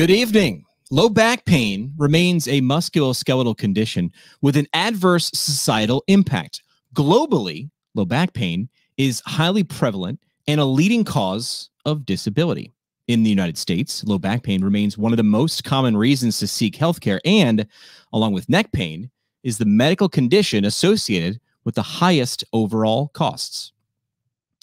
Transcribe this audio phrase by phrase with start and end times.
[0.00, 0.64] Good evening.
[0.90, 4.10] Low back pain remains a musculoskeletal condition
[4.40, 6.62] with an adverse societal impact.
[6.94, 10.18] Globally, low back pain is highly prevalent
[10.48, 12.72] and a leading cause of disability.
[13.08, 16.46] In the United States, low back pain remains one of the most common reasons to
[16.46, 17.66] seek healthcare, and
[18.14, 19.10] along with neck pain,
[19.42, 23.72] is the medical condition associated with the highest overall costs.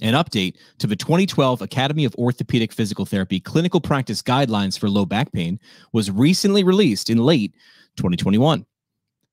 [0.02, 5.06] An update to the 2012 Academy of Orthopedic Physical Therapy clinical practice guidelines for low
[5.06, 5.60] back pain
[5.92, 7.56] was recently released in late
[7.96, 8.64] 2021.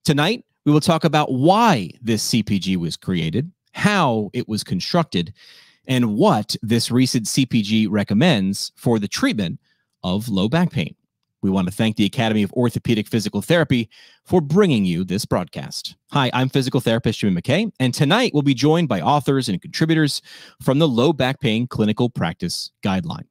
[0.05, 5.35] Tonight, we will talk about why this CPG was created, how it was constructed,
[5.87, 9.61] and what this recent CPG recommends for the treatment
[10.03, 10.95] of low back pain.
[11.45, 13.91] We want to thank the Academy of Orthopedic Physical Therapy
[14.25, 15.95] for bringing you this broadcast.
[16.11, 20.23] Hi, I'm physical therapist Jimmy McKay, and tonight we'll be joined by authors and contributors
[20.63, 23.27] from the Low Back Pain Clinical Practice Guideline.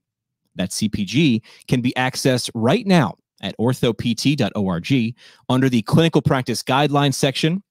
[0.54, 5.16] That CPG can be accessed right now at orthopt.org
[5.50, 7.64] under the Clinical Practice Guidelines section,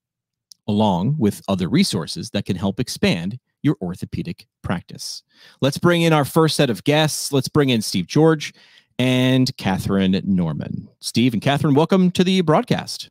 [0.67, 5.23] along with other resources that can help expand your orthopedic practice.
[5.61, 7.31] Let's bring in our first set of guests.
[7.31, 8.53] Let's bring in Steve George
[8.99, 10.89] and Catherine Norman.
[11.01, 13.11] Steve and Catherine, welcome to the broadcast.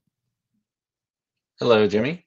[1.59, 2.25] Hello, Jimmy.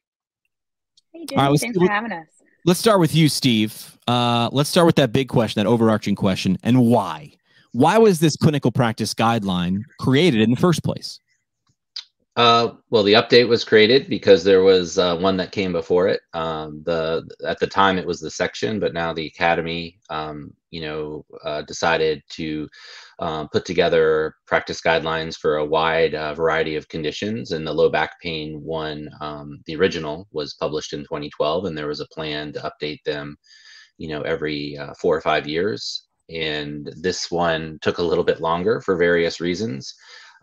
[1.12, 1.42] Hey, Jimmy.
[1.42, 2.27] Right, Thanks for having us.
[2.66, 3.98] Let's start with you, Steve.
[4.08, 7.32] Uh, let's start with that big question, that overarching question, and why?
[7.72, 11.19] Why was this clinical practice guideline created in the first place?
[12.36, 16.20] Uh, well, the update was created because there was uh, one that came before it.
[16.32, 20.81] Um, the at the time it was the section, but now the academy, um, you
[20.81, 22.69] know, uh, decided to
[23.19, 27.52] um, put together practice guidelines for a wide uh, variety of conditions.
[27.52, 31.88] And the low back pain one, um, the original, was published in 2012, and there
[31.88, 33.36] was a plan to update them,
[33.98, 36.06] you know, every uh, four or five years.
[36.30, 39.94] And this one took a little bit longer for various reasons.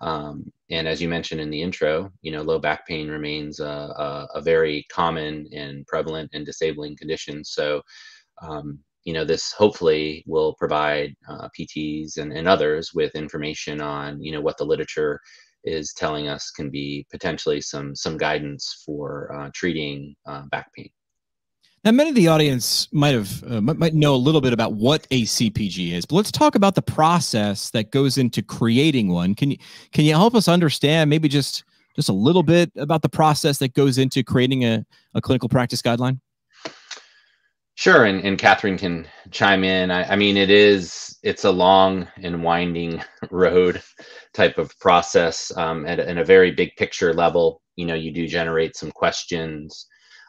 [0.02, 3.66] Um, and as you mentioned in the intro, you know, low back pain remains a,
[3.66, 7.44] a, a very common and prevalent and disabling condition.
[7.44, 7.82] So,
[8.42, 14.22] um, you know, this hopefully will provide uh, PTs and, and others with information on,
[14.22, 15.20] you know, what the literature
[15.64, 20.90] is telling us can be potentially some some guidance for uh, treating uh, back pain.
[21.84, 25.08] Now, many of the audience might have uh, might know a little bit about what
[25.10, 29.34] a CPG is, but let's talk about the process that goes into creating one.
[29.34, 29.58] Can you
[29.92, 31.64] can you help us understand maybe just
[31.96, 34.86] just a little bit about the process that goes into creating a,
[35.16, 36.20] a clinical practice guideline?
[37.82, 39.90] Sure, and, and Catherine can chime in.
[39.90, 43.82] I, I mean, it is it's a long and winding road
[44.36, 47.60] type of process um, at, at a very big picture level.
[47.78, 49.88] You know, you do generate some questions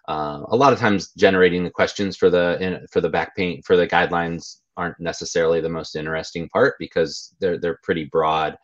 [0.08, 3.62] uh, a lot of times generating the questions for the in, for the back paint
[3.66, 8.56] for the guidelines aren't necessarily the most interesting part because they're they're pretty broad.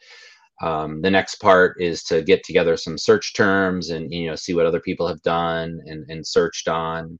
[0.63, 4.55] Um, the next part is to get together some search terms and you know see
[4.55, 7.19] what other people have done and, and searched on.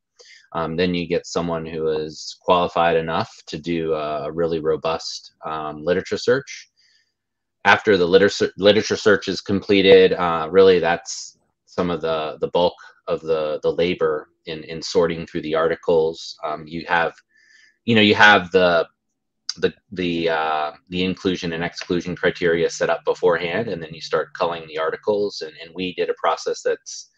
[0.53, 5.85] Um, then you get someone who is qualified enough to do a, really robust um,
[5.85, 6.71] literature search.
[7.65, 12.75] After the literature literature search is completed, uh, really that's some of the the bulk
[13.09, 16.37] of the the labor in in sorting through the articles.
[16.45, 17.15] Um, you have,
[17.85, 18.87] you know, you have the
[19.59, 24.35] the the uh, the inclusion and exclusion criteria set up beforehand, and then you start
[24.35, 25.43] culling the articles.
[25.43, 27.11] And, and we did a process that's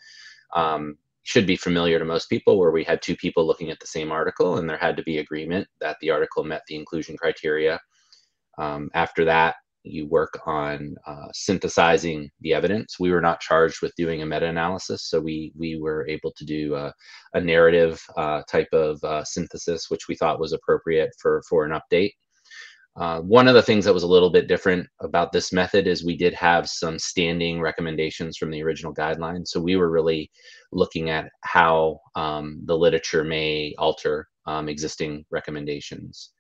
[0.55, 0.97] um,
[1.31, 4.11] should be familiar to most people, where we had two people looking at the same
[4.11, 7.79] article, and there had to be agreement that the article met the inclusion criteria.
[8.59, 9.55] Um, after that,
[9.85, 12.99] you work on uh, synthesizing the evidence.
[12.99, 16.75] We were not charged with doing a meta-analysis, so we we were able to do
[16.75, 16.93] a,
[17.35, 21.79] a narrative uh, type of uh, synthesis, which we thought was appropriate for for an
[21.79, 22.15] update.
[23.01, 26.05] Uh, one of the things that was a little bit different about this method is
[26.05, 29.49] we did have some standing recommendations from the original guidelines.
[29.49, 30.31] So we were really
[30.71, 36.33] looking at how um, the literature may alter um, existing recommendations.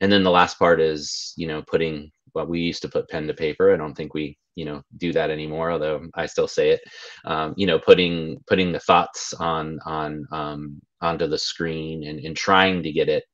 [0.00, 3.26] And then the last part is, you know, putting well, we used to put pen
[3.26, 3.72] to paper.
[3.72, 5.72] I don't think we, you know, do that anymore.
[5.72, 6.80] Although I still say it.
[7.24, 12.36] Um, you know, putting putting the thoughts on on um, onto the screen and, and
[12.36, 13.24] trying to get it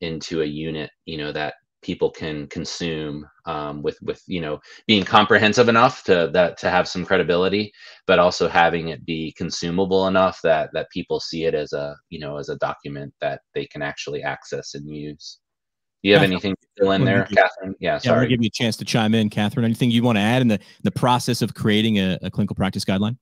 [0.00, 5.04] into a unit, you know, that people can consume um, with with you know being
[5.04, 7.72] comprehensive enough to that to have some credibility,
[8.06, 12.18] but also having it be consumable enough that that people see it as a you
[12.18, 15.38] know as a document that they can actually access and use.
[16.02, 17.74] Do you have anything to fill in there, Catherine?
[17.80, 18.16] Yeah, sorry.
[18.16, 19.64] Yeah, I'll give you a chance to chime in, Catherine.
[19.64, 22.84] Anything you want to add in the, the process of creating a, a clinical practice
[22.84, 23.16] guideline?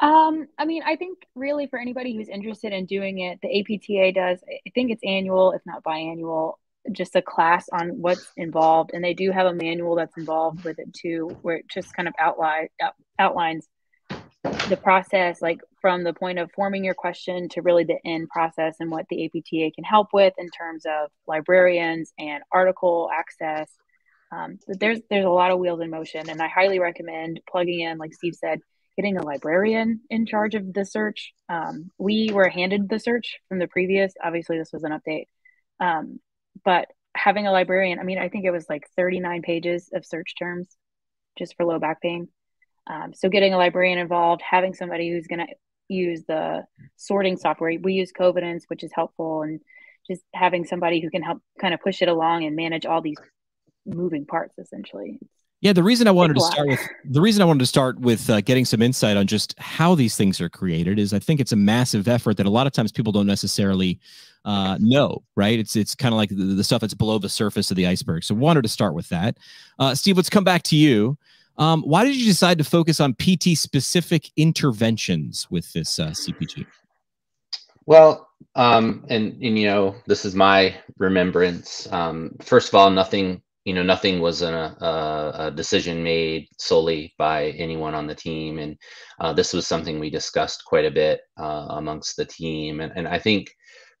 [0.00, 4.12] Um, I mean, I think really for anybody who's interested in doing it, the APTA
[4.18, 6.54] does, I think it's annual, if not biannual.
[6.92, 10.78] Just a class on what's involved, and they do have a manual that's involved with
[10.78, 12.68] it too, where it just kind of outline
[13.18, 13.68] outlines
[14.68, 18.76] the process, like from the point of forming your question to really the end process,
[18.80, 23.70] and what the APTA can help with in terms of librarians and article access.
[24.32, 27.98] Um, there's there's a lot of wheels in motion, and I highly recommend plugging in,
[27.98, 28.60] like Steve said,
[28.96, 31.32] getting a librarian in charge of the search.
[31.48, 34.12] Um, we were handed the search from the previous.
[34.22, 35.26] Obviously, this was an update,
[35.80, 36.20] um,
[36.64, 40.34] but having a librarian, I mean, I think it was like 39 pages of search
[40.38, 40.68] terms
[41.38, 42.28] just for low back pain.
[42.86, 45.54] Um, so getting a librarian involved, having somebody who's going to
[45.88, 46.64] use the
[46.96, 47.78] sorting software.
[47.80, 49.60] We use Covidence, which is helpful, and
[50.06, 53.18] just having somebody who can help kind of push it along and manage all these
[53.86, 55.18] moving parts essentially.
[55.60, 58.30] Yeah, the reason I wanted to start with the reason I wanted to start with
[58.30, 61.52] uh, getting some insight on just how these things are created is I think it's
[61.52, 64.00] a massive effort that a lot of times people don't necessarily
[64.46, 65.58] uh, know, right?
[65.58, 68.24] It's it's kind of like the, the, stuff that's below the surface of the iceberg.
[68.24, 69.36] So wanted to start with that.
[69.78, 71.18] Uh, Steve, let's come back to you.
[71.58, 76.64] Um, why did you decide to focus on PT specific interventions with this uh, CPG?
[77.84, 81.86] Well, um, and, and you know, this is my remembrance.
[81.92, 84.74] Um, first of all, nothing you know, nothing was a,
[85.38, 88.58] a, decision made solely by anyone on the team.
[88.58, 88.76] And
[89.20, 92.80] uh, this was something we discussed quite a bit uh, amongst the team.
[92.80, 93.48] And, and, I think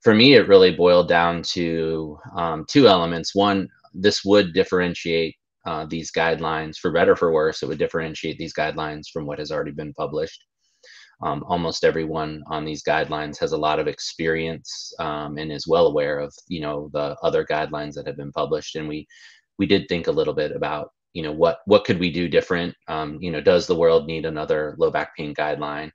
[0.02, 3.32] for me, it really boiled down to um, two elements.
[3.32, 7.62] One, this would differentiate uh, these guidelines for better for worse.
[7.62, 10.44] It would differentiate these guidelines from what has already been published.
[11.22, 15.86] Um, almost everyone on these guidelines has a lot of experience um, and is well
[15.86, 19.06] aware of you know the other guidelines that have been published and we
[19.60, 22.74] we did think a little bit about you know what what could we do different?
[22.88, 25.92] Um, you know does the world need another low back pain guideline?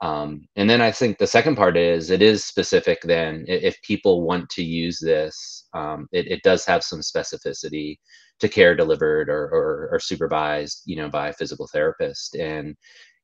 [0.00, 3.44] Um, and then i think the second part is it is specific then.
[3.46, 7.98] If people want to use this um, it, it, does have some specificity
[8.40, 12.34] to care delivered or, or, or supervised you know by a physical therapist.
[12.34, 12.74] And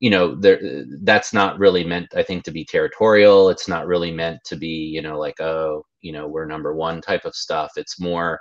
[0.00, 0.60] you know there
[1.02, 3.48] that's not really meant i think to be territorial.
[3.48, 7.00] It's not really meant to be you know like oh you know we're number one
[7.00, 7.72] type of stuff.
[7.76, 8.38] It's more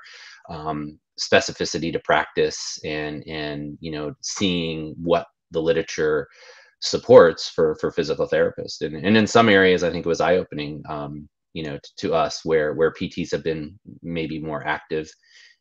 [0.50, 6.28] um, specificity to practice and and you know seeing what the literature
[6.82, 10.82] supports for for physical therapists and, and in some areas i think it was eye-opening
[10.90, 15.10] um, you know to, to, us where where pts have been maybe more active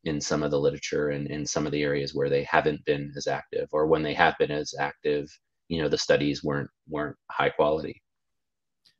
[0.04, 3.10] in some of the literature and in some of the areas where they haven't been
[3.16, 5.26] as active or when they have been as active
[5.68, 8.00] you know the studies weren't weren't high quality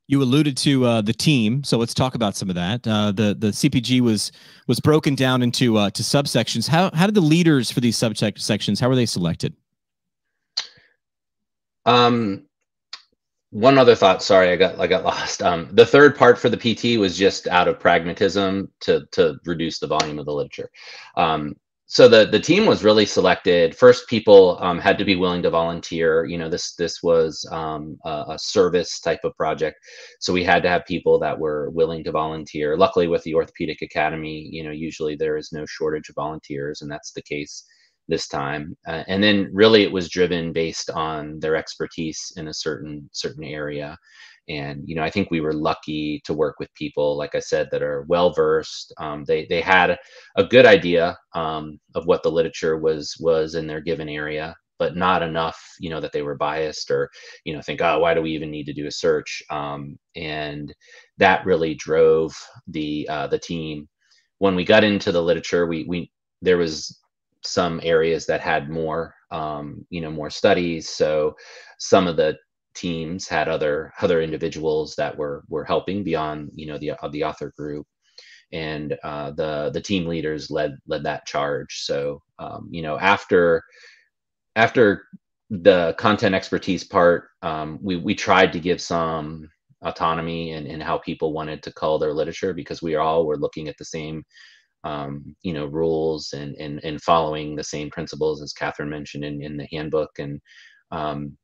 [0.09, 2.87] you alluded to uh, the team, so let's talk about some of that.
[2.87, 4.31] Uh, the the CPG was
[4.69, 6.69] was broken down into uh, to subsections.
[6.69, 9.55] How how did the leaders for these subsections how were they selected?
[11.87, 12.47] Um,
[13.51, 14.23] one other thought.
[14.23, 15.43] Sorry, I got I got lost.
[15.43, 19.79] Um, the third part for the PT was just out of pragmatism to to reduce
[19.81, 20.71] the volume of the literature.
[21.17, 21.57] Um,
[21.89, 23.77] so the the team was really selected.
[23.77, 26.25] First people um, had to be willing to volunteer.
[26.25, 29.77] You know this this was um, a, a, service type of project.
[30.21, 32.77] So we had to have people that were willing to volunteer.
[32.77, 36.91] Luckily with the orthopedic academy you know usually there is no shortage of volunteers and
[36.91, 37.65] that's the case
[38.09, 38.77] this time.
[38.89, 43.45] Uh, and then really it was driven based on their expertise in a certain certain
[43.45, 43.97] area
[44.49, 47.69] and you know i think we were lucky to work with people like i said
[47.71, 49.97] that are well versed um, they they had
[50.37, 54.97] a good idea um, of what the literature was was in their given area but
[54.97, 57.11] not enough you know that they were biased or
[57.45, 59.43] you know think oh why do we even need to do a search?
[59.51, 60.75] Um, and
[61.19, 62.35] that really drove
[62.69, 63.89] the uh, the team.
[64.39, 66.11] When we got into the literature we we
[66.43, 67.01] there was
[67.43, 70.89] some areas that had more um, you know more studies.
[70.91, 71.35] So
[71.79, 72.37] some of the
[72.77, 77.25] teams had other other individuals that were were helping beyond you know the uh, the
[77.25, 77.87] author group.
[78.53, 81.83] And uh, the the team leaders led led that charge.
[81.85, 83.63] So um, you know after
[84.57, 85.07] after
[85.51, 89.49] the content expertise part um, we we tried to give some
[89.83, 93.69] autonomy and, in how people wanted to call their literature because we all were looking
[93.69, 94.25] at the same
[94.85, 99.43] um, you know rules and, and and following the same principles as Catherine mentioned in,
[99.43, 100.11] in the handbook.
[100.19, 100.41] And
[100.93, 101.37] um,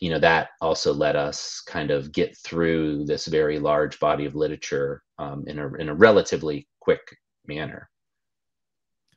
[0.00, 4.34] you know that also let us kind of get through this very large body of
[4.34, 7.88] literature um, in a in a relatively quick manner.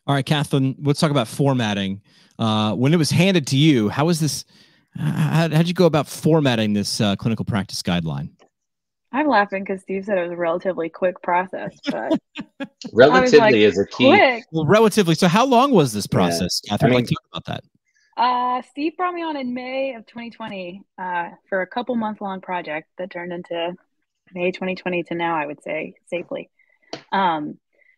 [0.07, 2.01] All right, Catherine, let's talk about formatting.
[2.39, 4.45] Uh, when it was handed to you, how was this?
[4.97, 8.29] How did you go about formatting this uh, clinical practice guideline?
[9.13, 12.17] I'm laughing because Steve said it was a relatively quick process, but
[12.93, 14.07] relatively like, is a key.
[14.07, 14.45] Quick.
[14.51, 15.15] Well, relatively.
[15.15, 16.71] So, how long was this process, yeah.
[16.71, 16.93] Catherine?
[16.93, 17.63] I mean, like, talk about that.
[18.17, 22.41] Uh, Steve brought me on in May of 2020 uh, for a couple month long
[22.41, 23.73] project that turned into
[24.33, 26.49] May 2020 to now, I would say safely.
[27.11, 27.57] Um,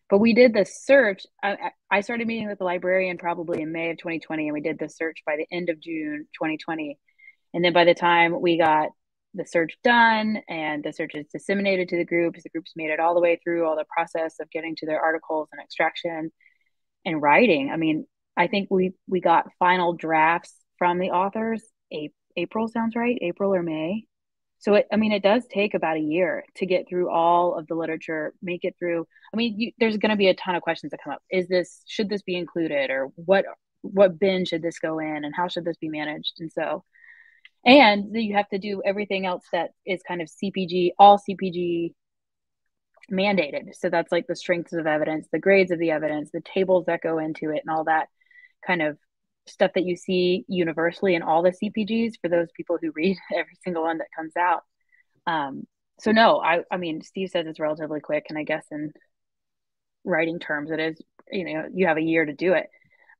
[0.09, 1.25] but we did the search.
[1.41, 4.77] I, I started meeting with the librarian probably in May of 2020, and we did
[4.77, 6.99] the search by the end of June 2020.
[7.53, 8.89] And then by the time we got
[9.33, 12.99] the search done and the search is disseminated to the groups, the groups made it
[12.99, 16.31] all the way through all the process of getting to their articles and extraction
[17.05, 17.71] and writing.
[17.71, 18.05] I mean,
[18.35, 21.63] I think we we got final drafts from the authors.
[22.35, 24.05] April sounds right, April or May.
[24.63, 27.67] So it, I mean, it does take about a year to get through all of
[27.67, 29.05] the literature, make it through.
[29.33, 31.21] I mean, you, there's going to be a ton of questions that come up.
[31.29, 33.45] Is this should this be included, or what
[33.81, 36.35] what bin should this go in, and how should this be managed?
[36.39, 36.85] And so,
[37.65, 41.93] and you have to do everything else that is kind of CPG, all CPG
[43.11, 43.75] mandated.
[43.75, 47.01] So that's like the strengths of evidence, the grades of the evidence, the tables that
[47.01, 48.07] go into it, and all that
[48.65, 48.97] kind of
[49.45, 53.57] stuff that you see universally in all the CPGs for those people who read every
[53.63, 54.63] single one that comes out.
[55.27, 55.63] Um,
[55.99, 58.93] so no, I, I mean, Steve says it's relatively quick, and I guess in
[60.03, 61.01] writing terms, it is.
[61.31, 62.69] You know, you have a year to do it,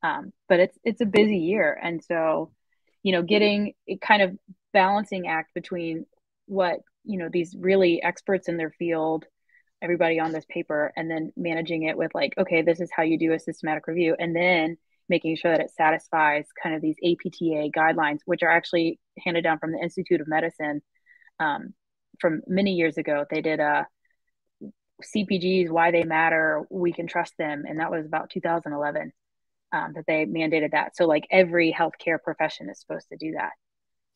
[0.04, 2.52] um, but it's it's a busy year, and so
[3.02, 4.38] you know, getting kind of
[4.74, 6.06] balancing act between
[6.46, 9.26] what you know these really experts in their field
[9.82, 13.20] everybody on this paper and then managing it with like okay this is how you
[13.20, 14.78] do a systematic review and then
[15.10, 19.60] making sure that it satisfies kind of these APTA guidelines, which are actually handed down
[19.60, 20.82] from the Institute of Medicine
[21.40, 21.74] um,
[22.20, 23.26] from many years ago.
[23.30, 23.84] They did a uh,
[25.16, 29.12] CPGs, why they matter, we can trust them, and that was about 2011
[29.74, 30.96] um, that they mandated that.
[30.96, 33.52] So like every healthcare profession is supposed to do that.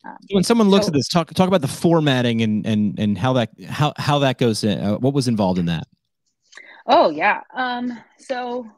[0.04, 3.18] Um, when someone looks so, at this, talk talk about the formatting and and and
[3.18, 4.62] how that how how that goes.
[4.62, 5.88] In, uh, what was involved in that?
[6.86, 7.40] Oh yeah.
[7.52, 8.70] Um, so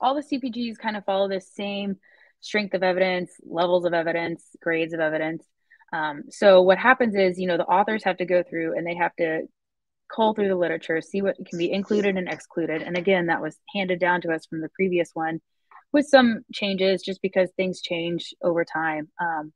[0.00, 1.96] all the CPGs kind of follow the same
[2.40, 5.46] strength of evidence, levels of evidence, grades of evidence.
[5.92, 8.94] Um, so what happens is, you know, the authors have to go through and they
[8.94, 9.42] have to
[10.14, 12.82] cull through the literature, see what can be included and excluded.
[12.82, 15.40] And again, that was handed down to us from the previous one
[15.92, 19.08] with some changes just because things change over time.
[19.20, 19.52] Um,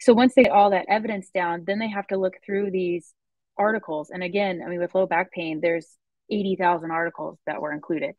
[0.00, 3.12] so once they get all that evidence down, then they have to look through these
[3.56, 4.10] articles.
[4.10, 5.86] And again, I mean, with low back pain, there's
[6.30, 8.14] 80,000 articles that were included.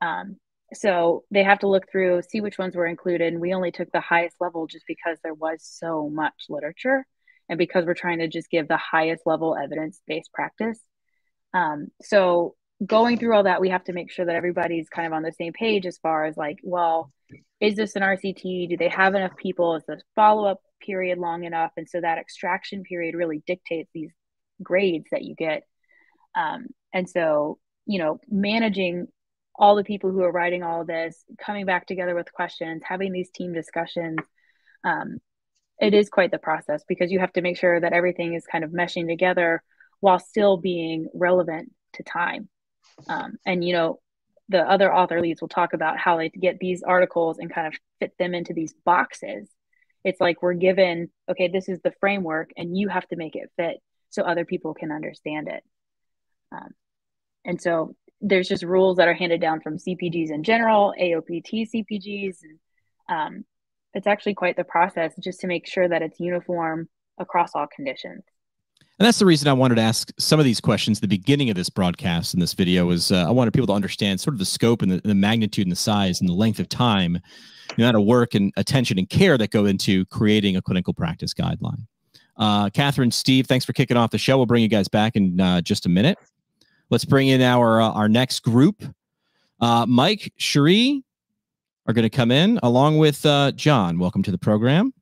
[0.00, 0.36] Um,
[0.72, 3.32] so they have to look through, see which ones were included.
[3.32, 7.06] And we only took the highest level just because there was so much literature
[7.48, 10.80] and because we're trying to just give the highest level evidence based practice.
[11.52, 15.12] Um, so going through all that, we have to make sure that everybody's kind of
[15.12, 17.12] on the same page as far as like, well,
[17.60, 18.70] is this an RCT?
[18.70, 19.74] Do they have enough people?
[19.76, 21.72] Is the follow up period long enough?
[21.76, 24.10] And so that extraction period really dictates these
[24.62, 25.64] grades that you get.
[26.34, 29.08] Um, and so, you know, managing
[29.60, 33.30] all the people who are writing all this, coming back together with questions, having these
[33.30, 34.18] team discussions.
[34.82, 35.18] Um,
[35.78, 38.64] it is quite the process because you have to make sure that everything is kind
[38.64, 39.62] of meshing together
[40.00, 42.48] while still being relevant to time.
[43.06, 44.00] Um, and, you know,
[44.48, 47.74] the other author leads will talk about how they get these articles and kind of
[48.00, 49.46] fit them into these boxes.
[50.04, 53.50] It's like we're given, okay, this is the framework, and you have to make it
[53.58, 53.76] fit
[54.08, 55.62] so other people can understand it.
[56.50, 56.70] Um,
[57.44, 62.36] and so there's just rules that are handed down from CPGs in general, AOPT CPGs.
[62.42, 62.58] And,
[63.08, 63.44] um,
[63.94, 68.22] it's actually quite the process just to make sure that it's uniform across all conditions.
[68.98, 71.48] And that's the reason I wanted to ask some of these questions at the beginning
[71.48, 74.38] of this broadcast and this video was uh, I wanted people to understand sort of
[74.38, 77.18] the scope and the, the, magnitude and the size and the length of time,
[77.76, 81.32] the amount of work and attention and care that go into creating a clinical practice
[81.32, 81.86] guideline.
[82.36, 84.36] Uh, Catherine, Steve, thanks for kicking off the show.
[84.36, 86.18] We'll bring you guys back in uh, just a minute.
[86.90, 88.82] Let's bring in our uh, our next group.
[89.60, 91.02] Uh, Mike, Sheri
[91.86, 93.98] are going to come in along with uh, John.
[93.98, 94.92] Welcome to the program.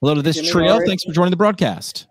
[0.00, 0.80] Hello to this Jimmy trio.
[0.86, 2.06] Thanks for joining the broadcast.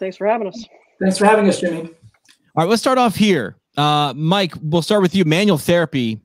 [0.00, 0.64] Thanks for having us.
[1.00, 1.82] Thanks for having us, Jimmy.
[1.82, 3.56] All right, let's start off here.
[3.76, 5.24] Uh, Mike, we'll start with you.
[5.24, 6.20] Manual therapy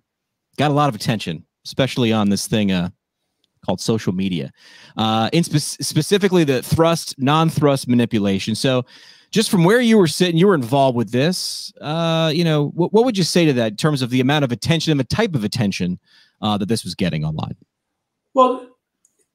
[0.57, 2.89] got a lot of attention, especially on this thing uh,
[3.63, 4.51] called social media,
[4.97, 8.55] uh, in spe- specifically the thrust, non-thrust manipulation.
[8.55, 8.83] So,
[9.31, 11.73] just from where you were sitting, you were involved with this.
[11.81, 14.45] Uh, you know, what, what would you say to that in terms of the amount
[14.45, 15.99] of attention and the type of attention
[16.41, 17.55] uh, that this was getting online?
[18.33, 18.69] Well,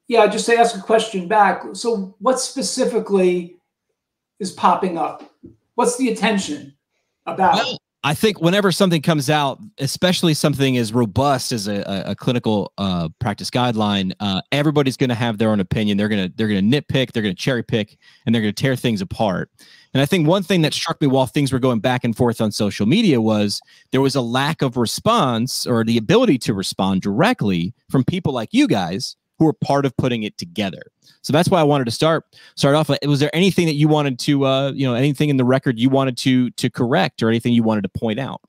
[0.07, 1.63] yeah, just to ask a question back.
[1.73, 3.57] So, what specifically
[4.39, 5.33] is popping up?
[5.75, 6.73] What's the attention
[7.25, 7.55] about?
[7.55, 12.15] Well, I think whenever something comes out, especially something as robust as a, a, a
[12.15, 15.97] clinical uh, practice guideline, uh, everybody's going to have their own opinion.
[15.97, 18.53] They're going to they're going to nitpick, they're going to cherry pick, and they're going
[18.53, 19.49] to tear things apart.
[19.93, 22.41] And I think one thing that struck me while things were going back and forth
[22.41, 27.01] on social media was there was a lack of response or the ability to respond
[27.01, 30.81] directly from people like you guys who are part of putting it together.
[31.21, 32.89] So that's why I wanted to start start off.
[33.05, 35.89] Was there anything that you wanted to, uh, you know, anything in the record you
[35.89, 38.41] wanted to to correct, or anything you wanted to point out?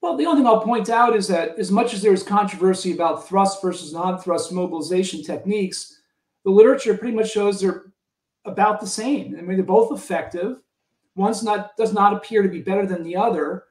[0.00, 2.92] Well, the only thing I'll point out is that as much as there is controversy
[2.92, 5.98] about thrust versus non-thrust mobilization techniques,
[6.44, 7.86] the literature pretty much shows they're
[8.44, 9.36] about the same.
[9.38, 10.60] I mean, they're both effective.
[11.16, 13.64] One's not does not appear to be better than the other.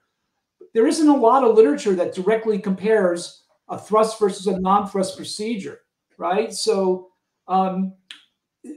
[0.73, 5.81] There isn't a lot of literature that directly compares a thrust versus a non-thrust procedure,
[6.17, 6.53] right?
[6.53, 7.09] So
[7.47, 7.93] um,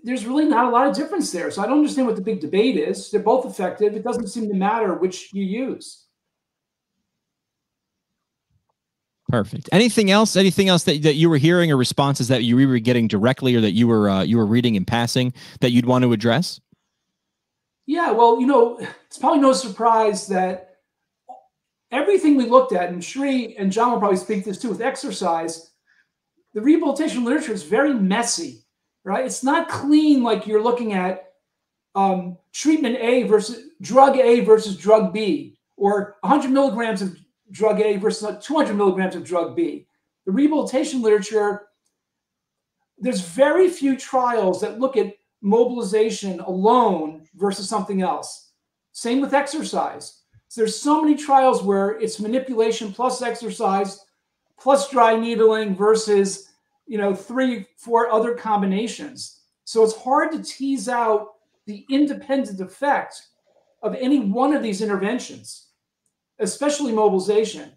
[0.02, 1.50] there's really not a lot of difference there.
[1.50, 3.10] So I don't understand what the big debate is.
[3.10, 3.94] They're both effective.
[3.94, 6.05] It doesn't seem to matter which you use.
[9.37, 9.69] Perfect.
[9.71, 10.35] Anything else?
[10.35, 13.61] Anything else that, that you were hearing or responses that you were getting directly or
[13.61, 16.59] that you were uh, you were reading in passing that you'd want to address?
[17.85, 20.78] Yeah, well, you know, it's probably no surprise that
[21.93, 25.71] everything we looked at, and Sheri and John will probably speak this too with exercise,
[26.55, 28.64] the rehabilitation literature is very messy,
[29.05, 29.26] right?
[29.26, 31.26] It's not clean like you're looking at
[31.95, 37.19] um, treatment A versus drug A versus drug B, or 100 milligrams of
[37.50, 39.86] drug A versus 200 milligrams of drug B.
[40.24, 41.68] The rehabilitation literature,
[42.98, 48.50] there's very few trials that look at mobilization alone versus something else.
[48.92, 50.22] Same with exercise.
[50.48, 54.04] So there's so many trials where it's manipulation plus exercise
[54.58, 56.50] plus dry needling versus
[56.86, 59.40] you know three four other combinations.
[59.64, 61.34] So it's hard to tease out
[61.66, 63.28] the independent effect
[63.82, 65.65] of any one of these interventions
[66.38, 67.73] especially mobilization.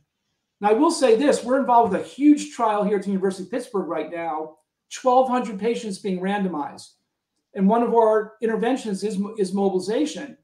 [0.61, 3.43] Now, I will say this we're involved with a huge trial here at the University
[3.43, 4.57] of Pittsburgh right now
[5.01, 6.93] 1,200 patients being randomized.
[7.53, 10.37] And one of our interventions is, is mobilization.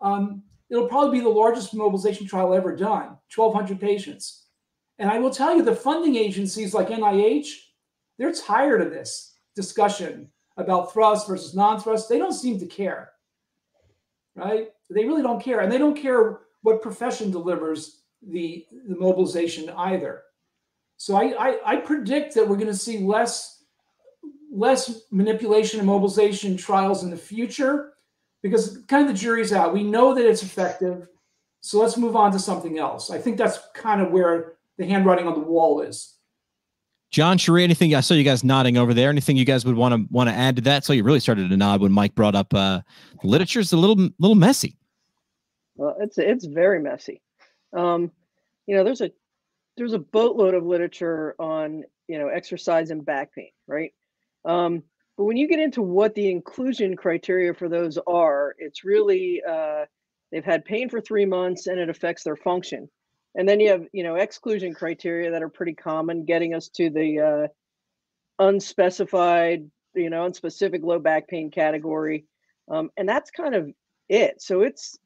[0.00, 4.46] Um, it'll probably be the largest mobilization trial ever done 1,200 patients.
[4.98, 7.48] And I will tell you, the funding agencies like NIH,
[8.18, 12.08] they're tired of this discussion about thrust versus non thrust.
[12.08, 13.12] They don't seem to care,
[14.34, 14.68] right?
[14.90, 15.60] They really don't care.
[15.60, 20.22] And they don't care what profession delivers the, the mobilization either.
[20.96, 23.56] So I, I, I predict that we're going to see less
[24.52, 27.92] less manipulation and mobilization trials in the future
[28.42, 29.72] because kind of the jury's out.
[29.72, 31.06] We know that it's effective.
[31.60, 33.10] So let's move on to something else.
[33.10, 36.16] I think that's kind of where the handwriting on the wall is.
[37.10, 39.10] John Sheri, anything I saw you guys nodding over there.
[39.10, 40.84] Anything you guys would want to want to add to that?
[40.84, 42.80] So you really started to nod when Mike brought up uh,
[43.24, 44.76] literature is a little little messy.
[45.80, 47.22] Well, it's it's very messy.
[47.74, 48.12] Um,
[48.66, 49.10] you know, there's a
[49.78, 53.92] there's a boatload of literature on you know exercise and back pain, right?
[54.44, 54.82] Um,
[55.16, 59.86] but when you get into what the inclusion criteria for those are, it's really uh,
[60.30, 62.90] they've had pain for three months and it affects their function.
[63.34, 66.90] And then you have you know exclusion criteria that are pretty common, getting us to
[66.90, 67.48] the
[68.38, 72.26] uh, unspecified, you know, unspecific low back pain category,
[72.70, 73.70] um, and that's kind of
[74.10, 74.42] it.
[74.42, 74.98] So it's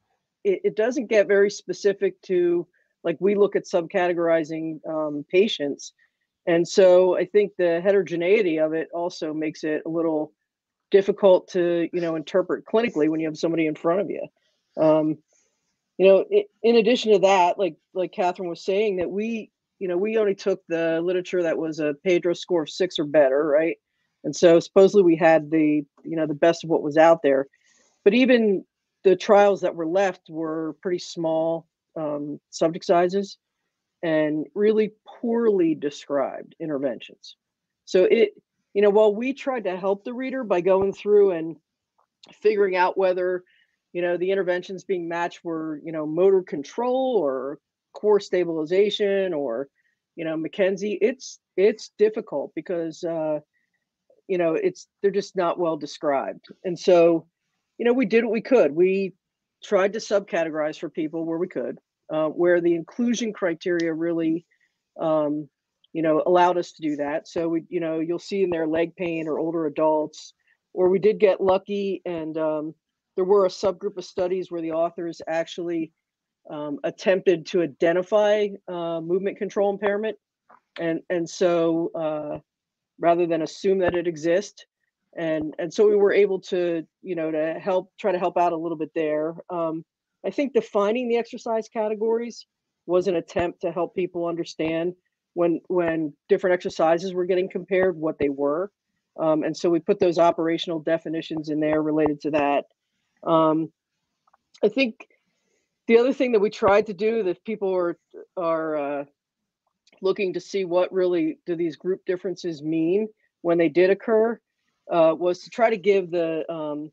[0.45, 2.67] it, it doesn't get very specific to
[3.03, 5.93] like we look at subcategorizing um, patients.
[6.47, 10.31] And so i think the heterogeneity of it also makes it a little
[10.91, 14.27] difficult to you know interpret clinically when you have somebody in front of you.
[14.77, 15.17] Um,
[15.97, 19.87] you know it, in addition to that like like catherine was saying that we you
[19.87, 23.45] know we only took the literature that was a pedro score of six or better
[23.45, 23.77] right?
[24.23, 27.47] And so supposedly we had the you know the best of what was out there.
[28.03, 28.65] But even
[29.05, 33.37] the trials that were left were pretty small um, subject sizes
[34.01, 37.37] and really poorly described interventions.
[37.85, 38.31] So it,
[38.73, 41.55] you know, while we tried to help the reader by going through and
[42.33, 43.43] figuring out whether,
[43.93, 47.59] you know, the interventions being matched were, you know, motor control or
[47.93, 49.69] core stabilization or,
[50.15, 53.39] you know, McKenzie, it's it's difficult because uh,
[54.27, 56.47] you know, it's they're just not well described.
[56.63, 57.27] And so
[57.77, 58.71] you know, we did what we could.
[58.73, 59.13] We
[59.63, 61.79] tried to subcategorize for people where we could,
[62.13, 64.45] uh, where the inclusion criteria really,
[64.99, 65.49] um,
[65.93, 67.27] you know, allowed us to do that.
[67.27, 70.33] So we, you know, you'll see in there leg pain or older adults,
[70.73, 72.75] or we did get lucky and um,
[73.15, 75.91] there were a subgroup of studies where the authors actually
[76.49, 80.17] um, attempted to identify uh, movement control impairment,
[80.79, 82.39] and and so uh,
[82.99, 84.65] rather than assume that it exists,
[85.15, 88.53] and and so we were able to you know to help try to help out
[88.53, 89.35] a little bit there.
[89.49, 89.83] Um,
[90.25, 92.45] i think defining the exercise categories
[92.87, 94.93] was an attempt to help people understand
[95.33, 98.71] when when different exercises were getting compared what they were.
[99.17, 102.65] Um, and so we put those operational definitions in there related to that.
[103.23, 103.71] Um,
[104.63, 105.07] i think
[105.87, 107.97] the other thing that we tried to do that people are
[108.37, 109.05] are uh,
[110.01, 113.07] looking to see what really do these group differences mean
[113.41, 114.39] when they did occur
[114.91, 116.91] uh, was to try to give the um,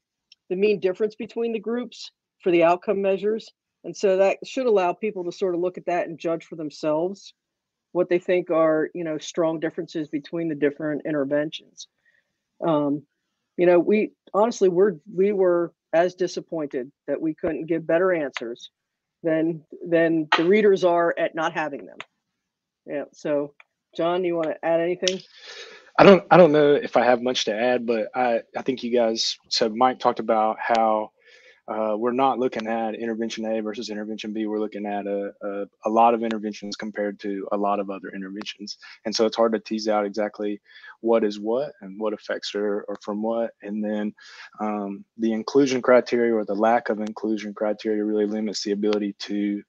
[0.49, 2.11] the mean difference between the groups
[2.43, 3.51] for the outcome measures,
[3.85, 6.57] and so that should allow people to sort of look at that and judge for
[6.57, 7.35] themselves
[7.93, 11.87] what they think are you know strong differences between the different interventions.
[12.67, 13.03] Um,
[13.57, 18.71] you know, we honestly we're we were as disappointed that we couldn't give better answers
[19.23, 21.99] than than the readers are at not having them.
[22.87, 23.05] Yeah.
[23.13, 23.55] So,
[23.97, 25.21] John, do you want to add anything?
[26.03, 28.83] I don't I don't know if I have much to add, but I I think
[28.83, 31.13] you guys so Mike talked about how
[31.69, 34.47] uh, we're not looking at intervention A versus intervention B.
[34.47, 38.09] We're looking at a, a, a, lot of interventions compared to a lot of other
[38.13, 38.79] interventions.
[39.05, 40.61] And so it's hard to tease out exactly
[41.03, 43.53] what is what and what effects are, are from what.
[43.63, 44.13] And then
[44.59, 49.63] um, the inclusion criteria or the lack of inclusion criteria really limits the ability to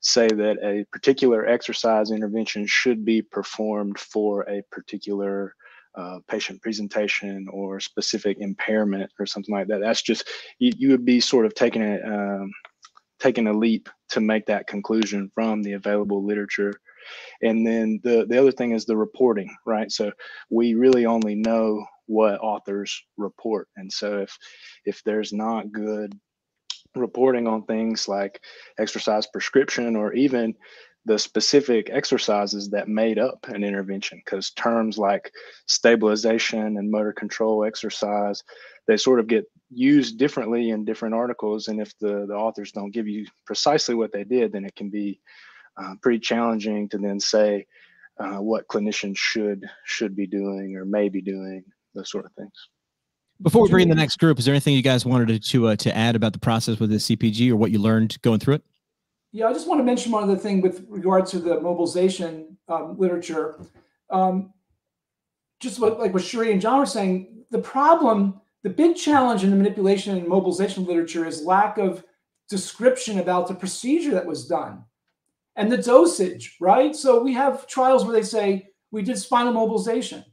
[0.00, 5.54] say that a particular exercise intervention should be performed for a particular
[5.96, 9.80] uh, patient presentation or specific impairment or something like that.
[9.80, 10.28] That's just
[10.58, 12.52] you, you would be sort of taking a um,
[13.20, 16.72] taking a leap to make that conclusion from the available literature.
[17.42, 19.90] And then the the other thing is the reporting, right?
[19.90, 20.12] So
[20.50, 24.36] we really only know what authors report, and so if
[24.84, 26.18] if there's not good
[26.96, 28.40] reporting on things like
[28.78, 30.54] exercise prescription or even
[31.06, 35.30] the specific exercises that made up an intervention because terms like
[35.66, 38.42] stabilization and motor control exercise
[38.86, 42.92] they sort of get used differently in different articles and if the, the authors don't
[42.92, 45.20] give you precisely what they did then it can be
[45.76, 47.66] uh, pretty challenging to then say
[48.18, 51.64] uh, what clinicians should should be doing or may be doing
[51.94, 52.52] those sort of things.
[53.42, 55.68] Before we bring in the next group is there anything you guys wanted to to,
[55.68, 58.54] uh, to add about the process with the cpg or what you learned going through
[58.54, 58.64] it
[59.34, 62.96] yeah, I just want to mention one other thing with regards to the mobilization um,
[62.96, 63.58] literature.
[64.08, 64.52] Um,
[65.58, 69.50] just what, like what Sheri and John were saying, the problem, the big challenge in
[69.50, 72.04] the manipulation and mobilization literature is lack of
[72.48, 74.84] description about the procedure that was done
[75.56, 76.94] and the dosage, right?
[76.94, 80.24] So we have trials where they say we did spinal mobilization.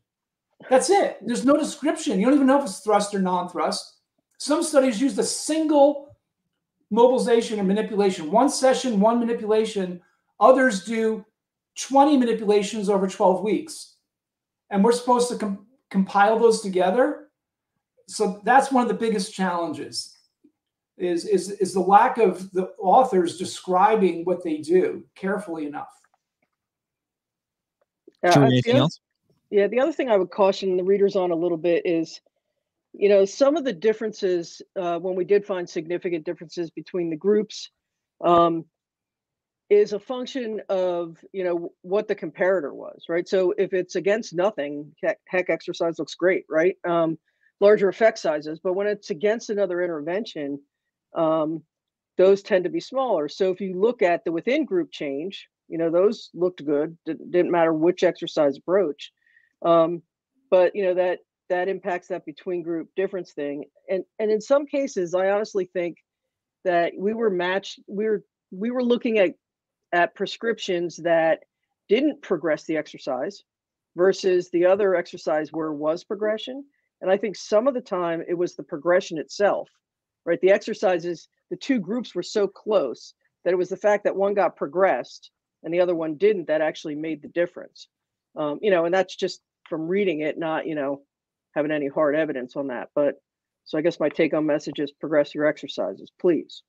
[0.70, 1.18] That's it.
[1.26, 2.20] There's no description.
[2.20, 3.96] You don't even know if it's thrust or non-thrust.
[4.38, 6.11] Some studies used a single
[6.92, 8.30] mobilization or manipulation.
[8.30, 10.02] One session, one manipulation.
[10.40, 11.26] Others do
[11.80, 13.96] 20 manipulations over 12 weeks.
[14.70, 17.30] And we're supposed to com- compile those together.
[18.08, 20.18] So that's one of the biggest challenges
[20.98, 25.90] is, is, is the lack of the authors describing what they do carefully enough.
[28.24, 29.00] Uh, yeah, sure, anything else?
[29.50, 32.22] Yeah, the other thing I would caution the readers on a little bit is
[32.94, 37.16] you know, some of the differences uh, when we did find significant differences between the
[37.16, 37.70] groups
[38.24, 38.66] um,
[39.70, 43.28] is a function of you know what the comparator was, right?
[43.28, 46.76] So if it's against nothing, heck, exercise looks great, right?
[46.88, 47.18] Um,
[47.62, 50.60] larger effect sizes, but when it's against another intervention,
[51.16, 51.64] um,
[52.18, 53.30] those tend to be smaller.
[53.30, 56.98] So if you look at the within group change, you know those looked good.
[57.06, 59.14] Didn't matter which exercise approach,
[59.64, 60.02] um,
[60.50, 61.20] but you know that
[61.52, 63.66] that impacts that between group difference thing.
[63.90, 65.98] And and in some cases, I honestly think
[66.64, 67.80] that we were matched.
[67.88, 69.36] We were we were looking at
[69.92, 71.40] at prescriptions that
[71.90, 73.44] didn't progress the exercise
[73.98, 76.64] versus the other exercise where was progression.
[77.02, 79.68] And I think some of the time it was the progression itself,
[80.26, 80.40] right?
[80.40, 84.34] The exercises, the two groups were so close that it was the fact that one
[84.34, 85.32] got progressed
[85.64, 87.90] and the other one didn't that actually made the difference.
[88.38, 91.02] Um, you know, and that's just from reading it, not, you know,
[91.54, 92.90] having any hard evidence on that.
[92.96, 93.22] But
[93.66, 96.64] so I guess my take on message is progress your exercises, please.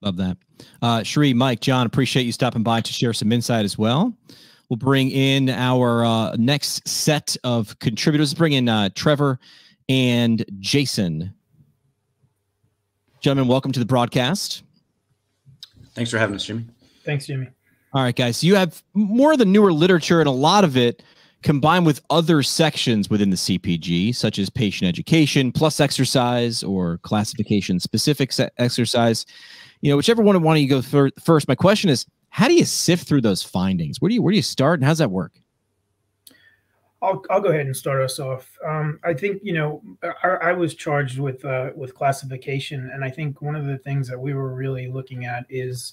[0.00, 0.36] Love that.
[0.80, 4.12] Uh, Sheri, Mike, John, appreciate you stopping by to share some insight as well.
[4.68, 8.30] We'll bring in our uh, next set of contributors.
[8.30, 9.38] Let's bring in uh, Trevor
[9.88, 11.34] and Jason.
[13.20, 14.64] Gentlemen, welcome to the broadcast.
[15.94, 16.64] Thanks for having us, Jimmy.
[17.04, 17.48] Thanks, Jimmy.
[17.92, 18.42] All right, guys.
[18.42, 21.02] You have more of the newer literature, and a lot of it
[21.42, 27.80] combined with other sections within the CPG, such as patient education plus exercise or classification
[27.80, 29.26] specific exercise.
[29.80, 31.48] You know, whichever one want you go first.
[31.48, 34.00] My question is, how do you sift through those findings?
[34.00, 35.32] Where do you where do you start, and how's that work?
[37.02, 38.56] I'll, I'll go ahead and start us off.
[38.64, 39.82] Um, I think you know
[40.22, 44.08] I, I was charged with uh, with classification, and I think one of the things
[44.08, 45.92] that we were really looking at is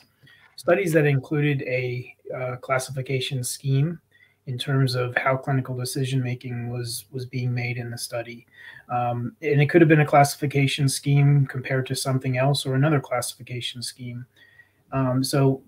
[0.55, 3.99] studies that included a uh, classification scheme
[4.49, 8.45] in terms of how clinical decision making was was being made in the study.
[8.89, 12.99] Um, and it could have been a classification scheme compared to something else or another
[12.99, 14.25] classification scheme.
[14.91, 15.61] Um, so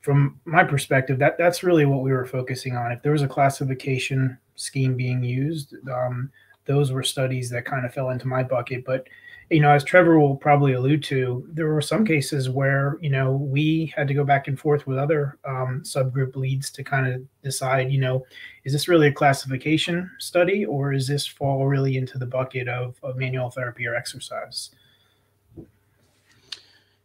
[0.00, 2.92] from my perspective, that that's really what we were focusing on.
[2.92, 5.74] If there was a classification scheme being used.
[5.90, 6.30] Um,
[6.66, 8.84] those were studies that kind of fell into my bucket.
[8.84, 9.06] But
[9.50, 13.32] you know, as Trevor will probably allude to, there were some cases where you know
[13.32, 17.22] we had to go back and forth with other um, subgroup leads to kind of
[17.42, 18.24] decide, you know,
[18.64, 22.96] is this really a classification study or is this fall really into the bucket of,
[23.02, 24.70] of manual therapy or exercise?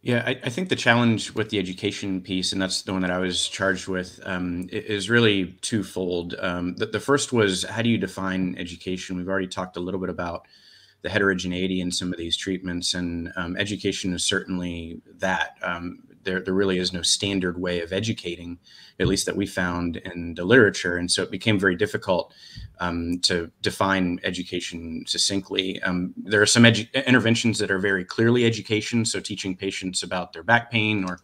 [0.01, 3.11] Yeah, I, I, think the challenge with the education piece, and that's the one that
[3.11, 6.35] I was charged with, um, is really twofold.
[6.39, 9.17] Um, the, the, first was how do you define education?
[9.17, 10.47] We've already talked a little bit about
[11.01, 15.55] the heterogeneity in some of these treatments, and um, education is certainly that.
[15.61, 18.59] Um, there, there really is no standard way of educating,
[18.99, 20.97] at least that we found in the literature.
[20.97, 22.33] And so it became very difficult
[22.79, 25.81] um, to define education succinctly.
[25.81, 30.43] Um, there are some interventions that are very clearly education, so teaching patients about their
[30.43, 31.19] back pain or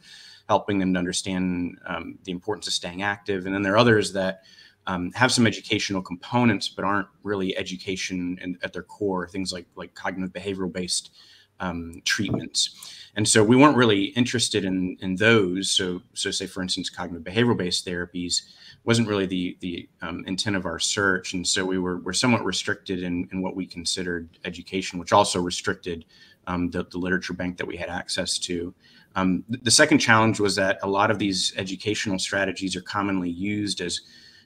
[0.47, 3.45] helping them to understand um, the importance of staying active.
[3.45, 4.43] And then there are others that
[4.87, 9.27] um, have some educational components, but aren't really education in, at their core.
[9.27, 11.11] Things like like cognitive behavioral based
[11.59, 12.91] um, treatments.
[13.15, 15.71] And so we weren't really interested in in those.
[15.71, 18.41] So so say for instance, cognitive behavioral based therapies
[18.83, 21.33] wasn't really the the um, intent of our search.
[21.33, 25.41] And so we were were somewhat restricted in in what we considered education, which also
[25.41, 26.05] restricted
[26.47, 28.73] um, the, the literature bank that we had access to.
[29.15, 33.79] Um, the second challenge was that a lot of these educational strategies are commonly used
[33.79, 34.01] as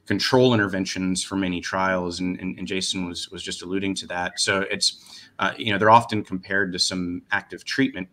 [0.10, 4.40] control interventions for many trials, and, and, and Jason was was just alluding to that.
[4.40, 4.88] So it's
[5.40, 8.10] uh, you know they're often compared to some active treatment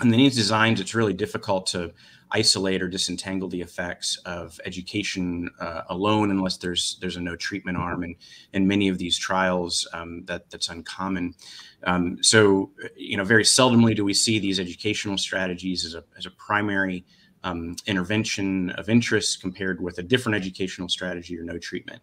[0.00, 1.92] and in these designs, it's really difficult to
[2.32, 7.76] isolate or disentangle the effects of education uh, alone unless there's there's a no treatment
[7.76, 8.14] arm and
[8.52, 11.34] in many of these trials um, that that's uncommon
[11.82, 16.24] um, so you know very seldomly do we see these educational strategies as a, as
[16.24, 17.04] a primary
[17.44, 22.02] um, intervention of interest compared with a different educational strategy or no treatment.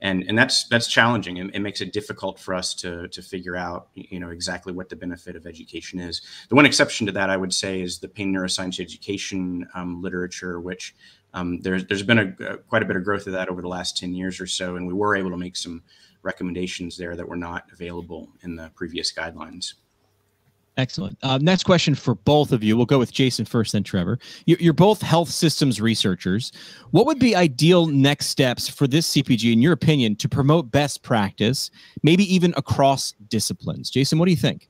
[0.00, 1.38] And and that's that's challenging.
[1.38, 4.88] And it makes it difficult for us to to figure out you know exactly what
[4.88, 6.20] the benefit of education is.
[6.48, 10.60] The one exception to that i would say is the pain neuroscience education um, literature
[10.60, 10.94] which
[11.32, 13.96] um, there's there's been a, quite a bit of growth of that over the last
[13.96, 15.82] 10 years or so and we were able to make some
[16.22, 19.74] recommendations there that were not available in the previous guidelines
[20.76, 21.16] Excellent.
[21.22, 22.76] Uh, next question for both of you.
[22.76, 24.18] We'll go with Jason first, then Trevor.
[24.46, 26.50] You're both health systems researchers.
[26.90, 31.02] What would be ideal next steps for this CPG, in your opinion, to promote best
[31.02, 31.70] practice,
[32.02, 33.88] maybe even across disciplines?
[33.88, 34.68] Jason, what do you think?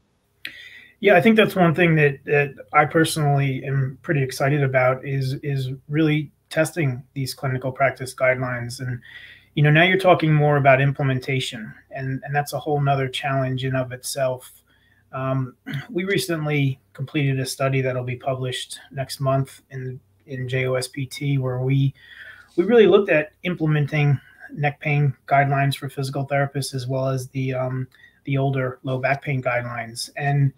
[1.01, 5.35] Yeah, I think that's one thing that, that I personally am pretty excited about is
[5.43, 9.01] is really testing these clinical practice guidelines and
[9.55, 13.65] you know now you're talking more about implementation and and that's a whole nother challenge
[13.65, 14.63] in of itself
[15.15, 15.55] um,
[15.91, 21.95] we recently completed a study that'll be published next month in in JOSPT, where we
[22.57, 24.21] we really looked at implementing
[24.53, 27.87] neck pain guidelines for physical therapists as well as the um,
[28.25, 30.11] the older low back pain guidelines.
[30.17, 30.53] And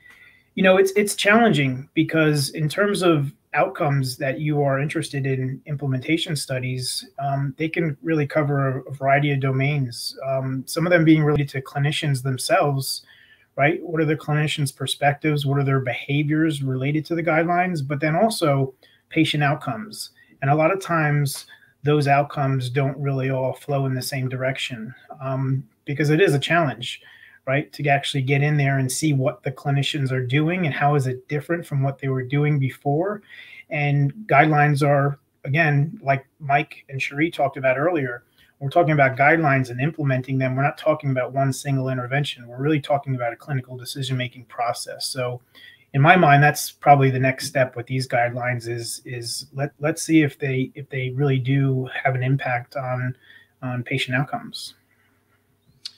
[0.55, 5.61] you know, it's it's challenging because in terms of outcomes that you are interested in
[5.67, 10.17] implementation studies, um, they can really cover a, variety of domains.
[10.27, 13.03] Um, some of them being related to clinicians themselves
[13.57, 13.83] right?
[13.83, 15.47] What are the clinicians' perspectives?
[15.47, 17.87] What are their behaviors related to the guidelines?
[17.87, 18.75] But then also
[19.09, 20.11] patient outcomes.
[20.43, 21.47] And a lot of times,
[21.83, 26.39] those outcomes don't really all flow in the same direction um, because it is a
[26.39, 27.01] challenge,
[27.47, 27.73] right?
[27.73, 31.07] To actually get in there and see what the clinicians are doing and how is
[31.07, 33.23] it different from what they were doing before.
[33.71, 38.25] And guidelines are, again, like Mike and Sheri talked about earlier,
[38.59, 40.57] we're talking about guidelines and implementing them.
[40.57, 42.47] We're not talking about one single intervention.
[42.47, 45.07] We're really talking about a clinical decision making process.
[45.07, 45.43] So,
[45.93, 50.03] in my mind, that's probably the next step with these guidelines is is let let's
[50.03, 53.17] see if they if they really do have an impact on
[53.63, 54.75] on patient outcomes.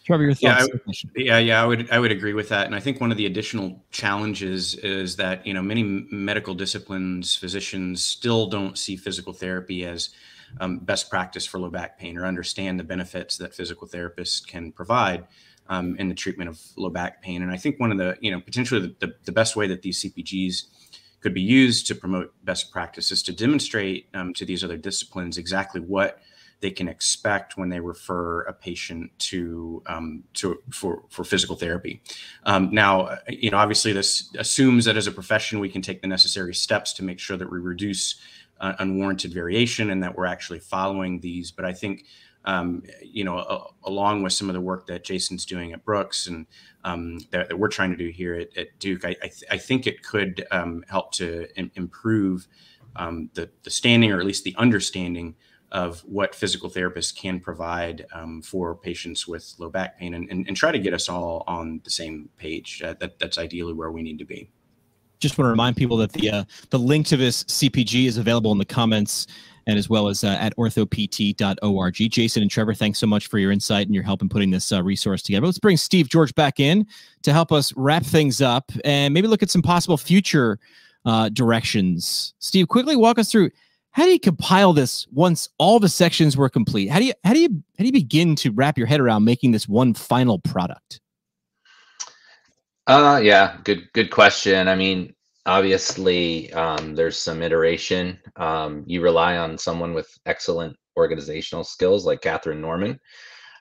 [0.04, 0.68] Trevor, your thoughts?
[0.72, 2.66] Yeah, I, yeah, yeah, I would I would agree with that.
[2.66, 7.36] And I think one of the additional challenges is that you know many medical disciplines,
[7.36, 10.10] physicians still don't see physical therapy as
[10.60, 14.72] um, best practice for low back pain or understand the benefits that physical therapists can
[14.72, 15.26] provide
[15.68, 17.42] um, in the treatment of low back pain.
[17.42, 19.82] And I think one of the, you know, potentially the, the, the best way that
[19.82, 20.64] these CPGs
[21.20, 25.80] could be used to promote best practices to demonstrate um, to these other disciplines exactly
[25.80, 26.20] what
[26.60, 32.02] they can expect when they refer a patient to um, to for for physical therapy.
[32.44, 36.08] Um, now, you know, obviously, this assumes that as a profession we can take the
[36.08, 38.16] necessary steps to make sure that we reduce
[38.60, 41.50] uh, unwarranted variation and that we're actually following these.
[41.50, 42.04] But I think,
[42.44, 46.46] um, you know, along with some of the work that Jason's doing at Brooks and
[46.84, 49.58] um, that, that, we're trying to do here at, at Duke, I, I, th- I,
[49.58, 52.46] think it could um, help to Im- improve
[52.96, 55.34] um, the, the standing or at least the understanding
[55.70, 60.46] of what physical therapists can provide um, for patients with low back pain and, and,
[60.48, 62.80] and, try to get us all on the same page.
[62.82, 64.50] Uh, that, that's ideally where we need to be.
[65.20, 68.52] Just want to remind people that the uh, the link to this CPG is available
[68.52, 69.26] in the comments
[69.68, 71.94] and as well as uh, at orthopt.org.
[71.94, 74.72] Jason and Trevor, thanks so much for your insight and your help in putting this
[74.72, 75.44] uh, resource together.
[75.44, 76.86] Let's bring Steve George back in
[77.22, 80.58] to help us wrap things up and maybe look at some possible future
[81.04, 82.32] uh, directions.
[82.38, 83.50] Steve, quickly walk us through
[83.90, 86.88] how do you compile this once all the sections were complete?
[86.88, 89.24] How do you how do you how do you begin to wrap your head around
[89.24, 91.00] making this one final product?
[92.88, 94.68] Uh yeah, good good question.
[94.68, 95.14] I mean,
[95.46, 98.20] obviously um, there's some iteration.
[98.36, 103.00] Um, you rely on someone with excellent organizational skills like Catherine Norman.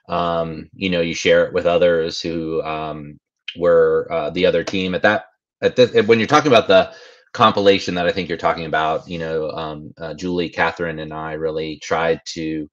[0.08, 3.18] Um, you know, you share it with others who um,
[3.58, 5.26] were uh, the other team at that
[5.62, 6.92] at this when you're talking about the
[7.34, 11.34] compilation that I think you're talking about, you know, um, uh, Julie, Catherine, and I
[11.34, 12.68] really tried to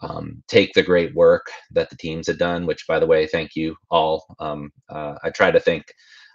[0.00, 2.66] um, take the great work that the teams had done.
[2.66, 4.26] Which, by the way, thank you all.
[4.40, 5.84] Um, uh, I try to thank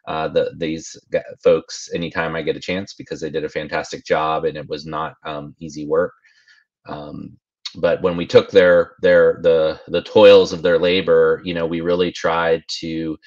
[0.08, 0.96] uh, the, these
[1.44, 4.86] folks anytime I get a chance because they did a fantastic job and it was
[4.86, 6.14] not um, easy work.
[6.88, 7.38] Um,
[7.76, 11.82] but when we took their their the the toils of their labor, you know, we
[11.82, 13.18] really tried to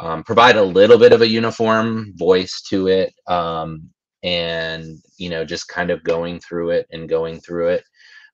[0.00, 3.90] um, provide a little bit of a uniform voice to it um,
[4.22, 7.84] and you know just kind of going through it and going through it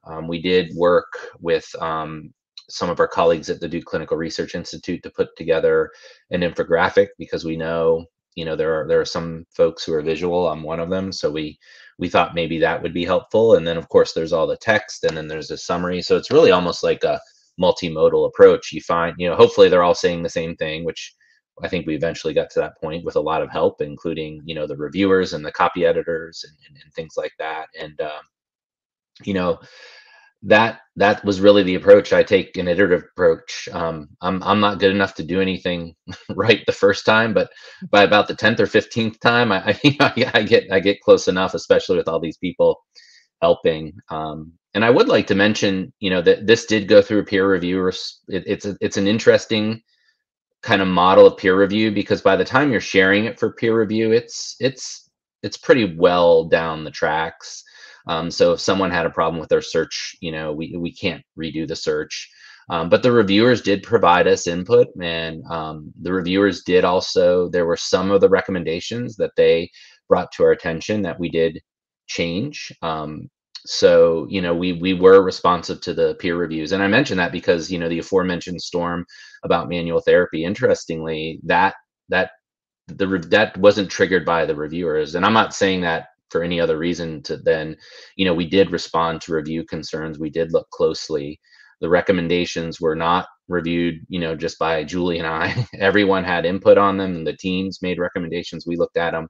[0.06, 2.32] um, we did work with um,
[2.68, 5.90] some of our colleagues at the duke clinical research institute to put together
[6.30, 10.02] an infographic because we know you know there are there are some folks who are
[10.02, 11.58] visual i'm one of them so we
[11.98, 13.54] we thought maybe that would be helpful.
[13.54, 16.02] And then of course there's all the text and then there's a summary.
[16.02, 17.20] So it's really almost like a
[17.60, 18.72] multimodal approach.
[18.72, 21.14] You find you know hopefully they're all saying the same thing which
[21.62, 24.54] I think we eventually got to that point with a lot of help, including you
[24.54, 27.66] know the reviewers and the copy editors and, and, and things like that.
[27.80, 28.22] And um,
[29.24, 29.58] you know
[30.42, 33.68] that that was really the approach I take an iterative approach.
[33.72, 35.94] Um, I'm I'm not good enough to do anything
[36.30, 37.50] right the first time, but
[37.90, 41.54] by about the tenth or fifteenth time, I, I, I get I get close enough,
[41.54, 42.80] especially with all these people
[43.42, 43.94] helping.
[44.10, 47.24] Um, and I would like to mention, you know, that this did go through a
[47.24, 48.20] peer reviewers.
[48.28, 49.82] It, it's a, it's an interesting
[50.62, 53.78] kind of model of peer review because by the time you're sharing it for peer
[53.78, 55.10] review, it's it's
[55.42, 57.62] it's pretty well down the tracks.
[58.06, 61.22] Um, so if someone had a problem with their search, you know, we we can't
[61.38, 62.30] redo the search.
[62.68, 67.48] Um, but the reviewers did provide us input, and um, the reviewers did also.
[67.48, 69.70] There were some of the recommendations that they
[70.08, 71.60] brought to our attention that we did
[72.08, 72.72] change.
[72.82, 73.28] Um,
[73.66, 77.32] so you know we we were responsive to the peer reviews and i mentioned that
[77.32, 79.04] because you know the aforementioned storm
[79.42, 81.74] about manual therapy interestingly that
[82.08, 82.30] that
[82.86, 86.78] the that wasn't triggered by the reviewers and i'm not saying that for any other
[86.78, 87.76] reason to then
[88.16, 90.18] you know we did respond to review concerns.
[90.18, 91.40] We did look closely.
[91.80, 95.66] The recommendations were not reviewed you know just by julie and i.
[95.78, 98.66] Everyone had input on them and the teams made recommendations.
[98.66, 99.28] We looked at them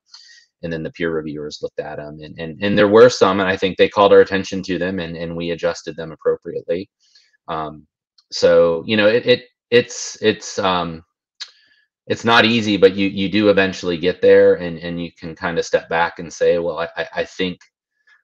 [0.63, 3.49] and then the peer reviewers looked at them and, and and there were some and
[3.49, 6.89] i think they called our attention to them and and we adjusted them appropriately.
[7.49, 7.87] Um,
[8.33, 11.03] so you know it, it it's it's um
[12.07, 15.59] it's not easy but you you do eventually get there and and you can kind
[15.59, 17.59] of step back and say well i i think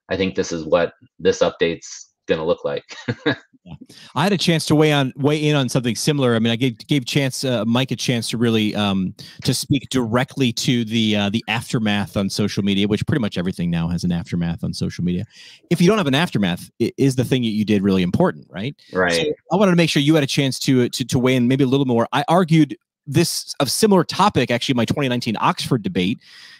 [0.09, 2.83] i think this is what this update's going to look like.
[3.25, 3.75] yeah.
[4.15, 6.35] I had a chance to weigh on weigh in on something similar.
[6.35, 9.89] I mean, I gave gave chance uh, Mike a chance to really um, to speak
[9.89, 14.03] directly to the uh, the aftermath on social media, which pretty much everything now has
[14.03, 15.25] an aftermath on social media.
[15.69, 18.75] If you don't have an aftermath, is the thing that you did really important, right?
[18.91, 19.13] Right.
[19.13, 21.47] So I wanted to make sure you had a chance to to to weigh in
[21.47, 22.07] maybe a little more.
[22.11, 26.19] I argued this a similar topic actually my 2019 Oxford debate,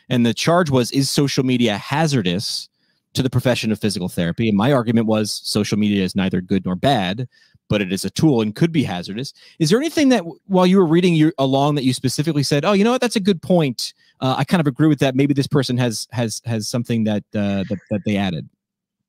[0.09, 2.69] and the charge was: Is social media hazardous?
[3.13, 4.49] to the profession of physical therapy.
[4.49, 7.27] And my argument was social media is neither good nor bad,
[7.69, 9.33] but it is a tool and could be hazardous.
[9.59, 12.73] Is there anything that while you were reading your, along that you specifically said, "Oh,
[12.73, 13.01] you know what?
[13.01, 13.93] That's a good point.
[14.19, 15.15] Uh, I kind of agree with that.
[15.15, 18.49] Maybe this person has has has something that uh, that that they added."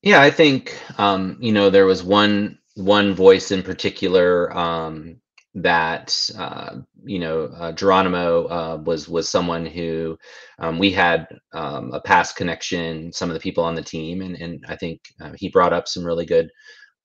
[0.03, 5.20] Yeah, I think um, you know there was one one voice in particular um,
[5.55, 10.18] that uh, you know uh, Geronimo uh, was was someone who
[10.59, 13.12] um, we had um, a past connection.
[13.12, 15.88] Some of the people on the team, and and I think uh, he brought up
[15.88, 16.50] some really good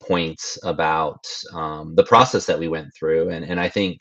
[0.02, 4.00] points about um, the process that we went through, and and I think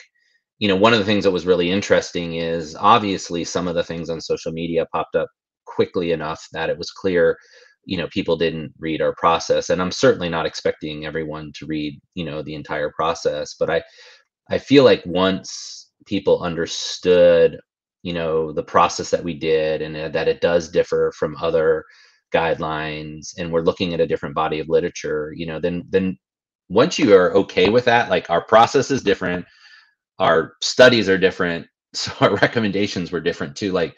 [0.59, 3.85] you know one of the things that was really interesting is obviously some of the
[3.85, 5.29] things on social media popped up
[5.67, 7.37] quickly enough that it was clear
[7.85, 11.99] you know people didn't read our process and i'm certainly not expecting everyone to read
[12.15, 13.83] you know the entire process but i
[14.51, 17.59] I feel like once people understood,
[18.03, 21.85] you know, the process that we did and uh, that it does differ from other
[22.33, 26.17] guidelines and we're looking at a different body of literature you know then then
[26.69, 29.45] once you are okay with that like our process is different
[30.19, 33.97] our studies are different so our recommendations were different too like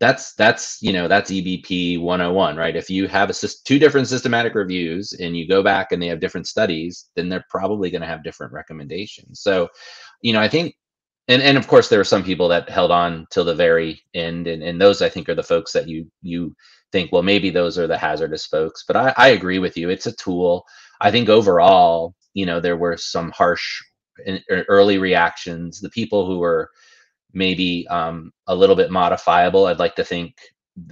[0.00, 2.76] that's that's you know that's ebp 101 right?
[2.76, 3.34] If you have a
[3.64, 7.44] two different systematic reviews and you go back and they have different studies then they're
[7.50, 9.40] probably going to have different recommendations.
[9.40, 9.68] So
[10.22, 10.74] you know i think
[11.28, 14.46] and and of course there are some people that held on till the very end
[14.46, 16.54] and and those i think are the folks that you you
[16.92, 19.90] think well maybe those are the hazardous folks but i i agree with you.
[19.90, 20.64] It's a tool.
[21.00, 23.82] I think overall you know there were some harsh
[24.26, 25.80] eh, early reactions.
[25.80, 26.70] The people who were
[27.32, 29.66] maybe um, a little bit modifiable.
[29.66, 30.34] I'd like to think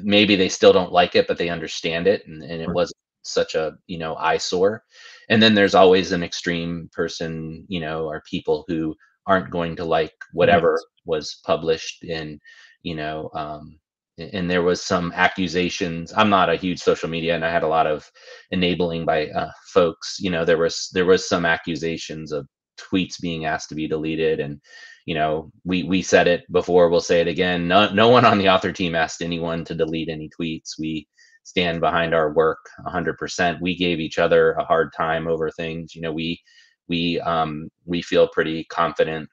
[0.02, 3.54] maybe they still don't like it, but they understand it, and, and it wasn't such
[3.54, 4.82] a you know eyesore.
[5.28, 8.94] And then there's always an extreme person, you know, or people who
[9.26, 10.84] aren't going to like whatever right.
[11.04, 12.38] was published in,
[12.82, 13.78] you know, um,
[14.18, 17.68] and there was some accusations i'm not a huge social media and i had a
[17.68, 18.10] lot of
[18.50, 22.46] enabling by uh, folks you know there was there was some accusations of
[22.76, 24.60] tweets being asked to be deleted and
[25.06, 27.68] you know, we we said it before, we'll say it again.
[27.68, 30.72] No, no one on the author team asked anyone to delete any tweets.
[30.78, 31.06] We
[31.44, 33.60] stand behind our work 100%.
[33.60, 35.94] We gave each other a hard time over things.
[35.94, 36.40] You know, we
[36.88, 39.28] we um, we feel pretty confident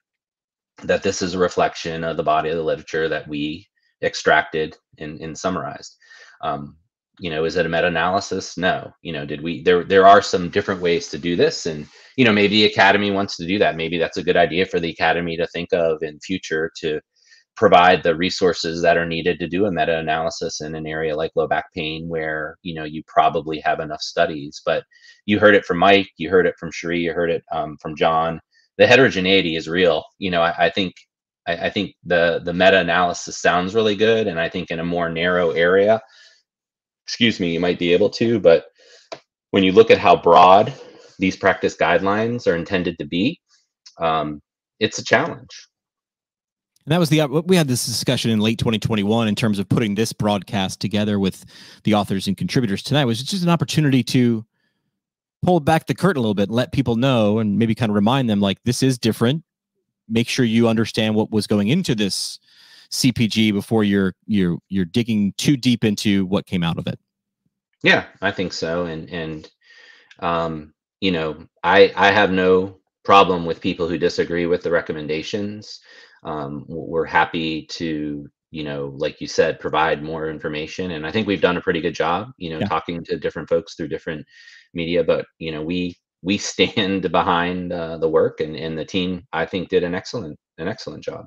[0.84, 3.66] that this is a reflection of the body of the literature that we
[4.02, 5.96] extracted and, and summarized.
[6.40, 6.76] Um,
[7.20, 8.56] you know, is it a meta-analysis?
[8.56, 8.92] No.
[9.02, 11.86] You know, did we there there are some different ways to do this and
[12.16, 14.80] you know maybe the academy wants to do that maybe that's a good idea for
[14.80, 17.00] the academy to think of in future to
[17.56, 21.46] provide the resources that are needed to do a meta-analysis in an area like low
[21.46, 24.84] back pain where you know you probably have enough studies but
[25.26, 27.96] you heard it from mike you heard it from Sheri, you heard it um, from
[27.96, 28.40] john
[28.78, 30.94] the heterogeneity is real you know i, I think
[31.46, 35.08] I, I think the the meta-analysis sounds really good and i think in a more
[35.08, 36.00] narrow area
[37.04, 38.66] excuse me you might be able to but
[39.50, 40.72] when you look at how broad
[41.20, 43.40] these practice guidelines are intended to be,
[44.00, 44.42] um,
[44.80, 45.68] it's a challenge.
[46.84, 49.94] And that was the we had this discussion in late 2021 in terms of putting
[49.94, 51.44] this broadcast together with
[51.84, 54.44] the authors and contributors tonight was just an opportunity to
[55.42, 57.94] pull back the curtain a little bit, and let people know, and maybe kind of
[57.94, 59.44] remind them like this is different.
[60.08, 62.38] Make sure you understand what was going into this
[62.94, 66.98] CPG before you're you're you're digging too deep into what came out of it.
[67.82, 69.50] Yeah, I think so, and and
[70.20, 75.80] um, you know, I I have no problem with people who disagree with the recommendations.
[76.22, 81.26] Um, we're happy to, you know, like you said, provide more information, and I think
[81.26, 82.66] we've done a pretty good job, you know, yeah.
[82.66, 84.24] talking to different folks through different
[84.72, 85.02] media.
[85.02, 89.46] But you know, we we stand behind uh, the work, and and the team I
[89.46, 91.26] think did an excellent an excellent job.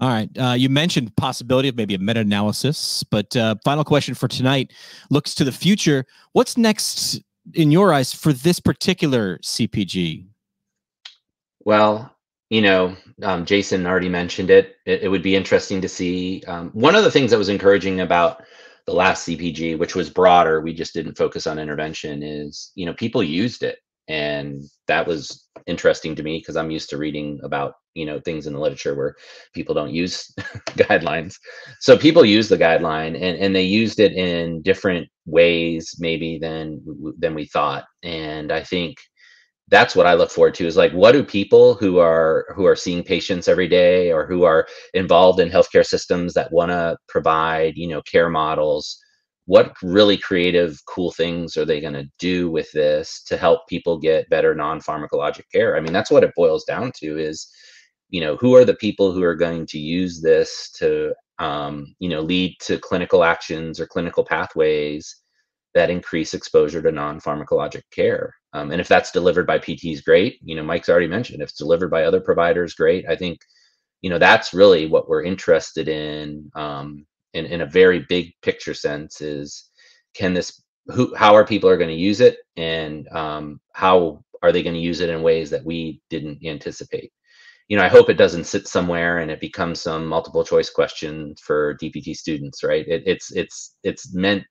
[0.00, 0.30] All right.
[0.38, 4.72] Uh, you mentioned possibility of maybe a meta-analysis, but uh, final question for tonight
[5.10, 6.04] looks to the future.
[6.32, 7.20] What's next
[7.54, 10.26] in your eyes for this particular CPG?
[11.64, 12.14] Well,
[12.48, 14.76] you know, um, Jason already mentioned it.
[14.86, 15.02] it.
[15.02, 15.08] it.
[15.08, 16.44] would be interesting to see.
[16.46, 18.44] Um, one of the things that was encouraging about
[18.86, 22.94] the last CPG, which was broader, we just didn't focus on intervention, is, you know,
[22.94, 27.74] people used it and that was interesting to me because i'm used to reading about
[27.98, 29.14] you know things in the literature where
[29.52, 30.32] people don't use
[30.78, 31.34] guidelines.
[31.80, 36.80] So people use the guideline and, and they used it in different ways maybe than
[37.18, 37.84] than we thought.
[38.04, 38.96] And i think
[39.70, 42.76] that's what i look forward to is like what do people who are who are
[42.76, 47.74] seeing patients every day or who are involved in healthcare systems that want to provide
[47.76, 48.98] you know care models
[49.48, 53.98] what really creative, cool things are they going to do with this to help people
[53.98, 55.74] get better non-pharmacologic care?
[55.74, 57.50] I mean, that's what it boils down to is,
[58.10, 62.10] you know, who are the people who are going to use this to, um, you
[62.10, 65.16] know, lead to clinical actions or clinical pathways
[65.72, 68.34] that increase exposure to non-pharmacologic care.
[68.52, 70.40] Um, and if that's delivered by PTs, great.
[70.42, 73.06] You know, Mike's already mentioned if it's delivered by other providers, great.
[73.08, 73.38] I think,
[74.02, 76.50] you know, that's really what we're interested in.
[76.54, 79.70] Um, in, in a very big picture sense is
[80.14, 82.38] can this who how are people are going to use it?
[82.56, 87.12] And um, how are they going to use it in ways that we didn't anticipate?
[87.68, 91.34] You know i hope it doesn't sit somewhere and it becomes some multiple choice question
[91.42, 92.88] for dpt students right?
[92.88, 94.44] It, it's it's it's meant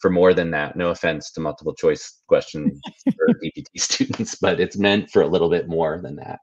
[0.00, 0.76] for more than that.
[0.76, 2.80] No offense to multiple choice questions
[3.16, 6.40] for dpt students but it's meant for a little bit more than that.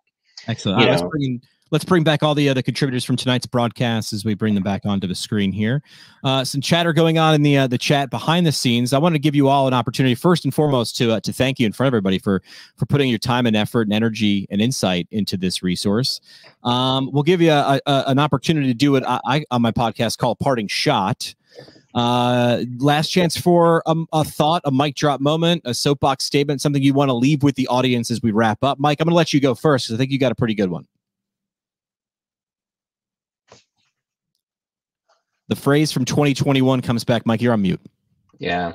[0.47, 0.79] Excellent.
[0.79, 1.41] You know, bringing
[1.71, 4.85] let's bring back all the other contributors from tonight's broadcast as we bring them back
[4.85, 5.81] onto the screen here.
[6.23, 8.93] Uh, some chatter going on in the uh, the chat behind the scenes.
[8.93, 11.59] I want to give you all an opportunity first and foremost to uh, to thank
[11.59, 12.41] you in front of everybody for
[12.75, 16.21] for putting your time and effort and energy and insight into this resource.
[16.63, 19.71] Um, we'll give you a, a, an opportunity to do it I, I, on my
[19.71, 21.33] podcast called Parting Shot.
[21.93, 26.81] Uh, last chance for a, a thought, a mic drop moment, a soapbox statement, something
[26.81, 28.79] you want to leave with the audience as we wrap up.
[28.79, 30.53] Mike, I'm going to let you go first because I think you got a pretty
[30.53, 30.87] good one.
[35.51, 37.25] The phrase from 2021 comes back.
[37.25, 37.81] Mike, you're on mute.
[38.39, 38.71] Yeah.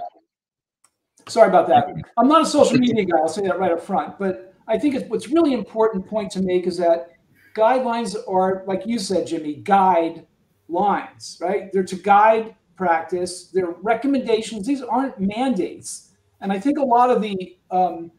[1.26, 1.86] Sorry about that.
[2.18, 3.16] I'm not a social media guy.
[3.16, 4.18] I'll say that right up front.
[4.18, 7.12] But I think it's, what's really important point to make is that
[7.56, 10.26] guidelines are, like you said, Jimmy, guide
[10.68, 11.72] lines, right?
[11.72, 13.46] They're to guide practice.
[13.46, 14.66] They're recommendations.
[14.66, 16.12] These aren't mandates.
[16.42, 18.12] And I think a lot of the um,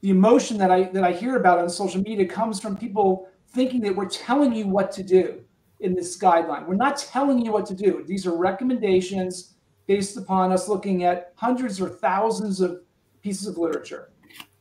[0.00, 3.82] the emotion that I that I hear about on social media comes from people thinking
[3.82, 5.44] that we're telling you what to do
[5.80, 6.66] in this guideline.
[6.66, 8.04] We're not telling you what to do.
[8.06, 9.54] These are recommendations
[9.86, 12.82] based upon us looking at hundreds or thousands of
[13.22, 14.10] pieces of literature.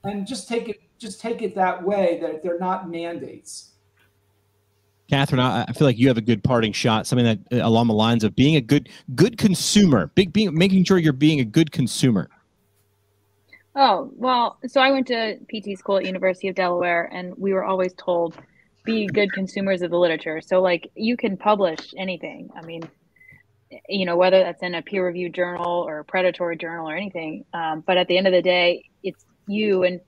[0.04, 3.74] And just take it just take it that way that they're not mandates.
[5.10, 7.88] Catherine, I, I feel like you have a good parting shot, something that uh, along
[7.88, 11.46] the lines of being a good good consumer, big being making sure you're being a
[11.46, 12.30] good consumer.
[13.76, 17.66] Oh, well, so I went to PT school at University of Delaware and we were
[17.66, 18.38] always told
[18.86, 20.42] be good consumers of the literature.
[20.42, 22.50] So like you can publish anything.
[22.56, 22.84] I mean,
[23.90, 27.46] you know, whether that's in a peer reviewed journal or a predatory journal or anything.
[27.54, 30.00] Um, but at the end of the day, it's you and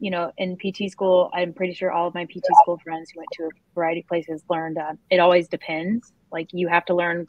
[0.00, 3.20] you know, in PT school, I'm pretty sure all of my PT school friends who
[3.20, 6.12] went to a variety of places learned uh, it always depends.
[6.30, 7.26] Like you have to learn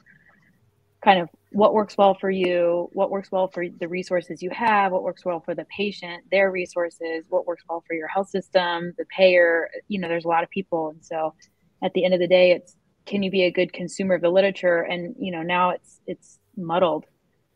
[1.06, 4.92] kind of what works well for you, what works well for the resources you have,
[4.92, 8.92] what works well for the patient, their resources, what works well for your health system,
[8.98, 9.70] the payer.
[9.88, 10.90] You know, there's a lot of people.
[10.90, 11.36] And so
[11.84, 12.76] at the end of the day, it's
[13.06, 14.80] can you be a good consumer of the literature?
[14.80, 17.06] And, you know, now it's it's muddled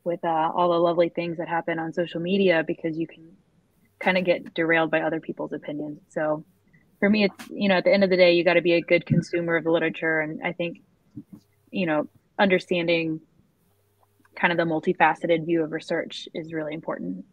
[0.04, 3.36] with uh, all the lovely things that happen on social media because you can
[3.98, 6.00] kind of get derailed by other people's opinions.
[6.10, 6.46] So
[7.00, 8.74] for me, it's, you know, at the end of the day, you got to be
[8.74, 10.20] a good consumer of the literature.
[10.20, 10.82] And I think,
[11.72, 13.22] you know, understanding
[14.36, 17.26] kind of the multifaceted view of research is really important.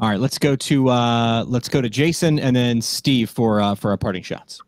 [0.00, 3.74] All right, let's go to uh, let's go to Jason and then Steve for uh,
[3.74, 4.60] for our parting shots.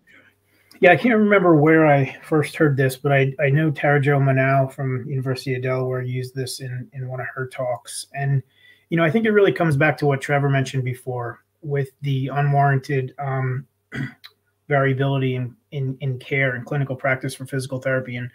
[0.81, 4.19] Yeah, I can't remember where I first heard this, but I, I know Tara Jo
[4.19, 8.07] Manal from University of Delaware used this in, in one of her talks.
[8.15, 8.43] And
[8.91, 12.29] you know, I think it really comes back to what Trevor mentioned before with the
[12.29, 13.67] unwarranted um,
[14.69, 18.17] variability in, in, in care and clinical practice for physical therapy.
[18.17, 18.31] And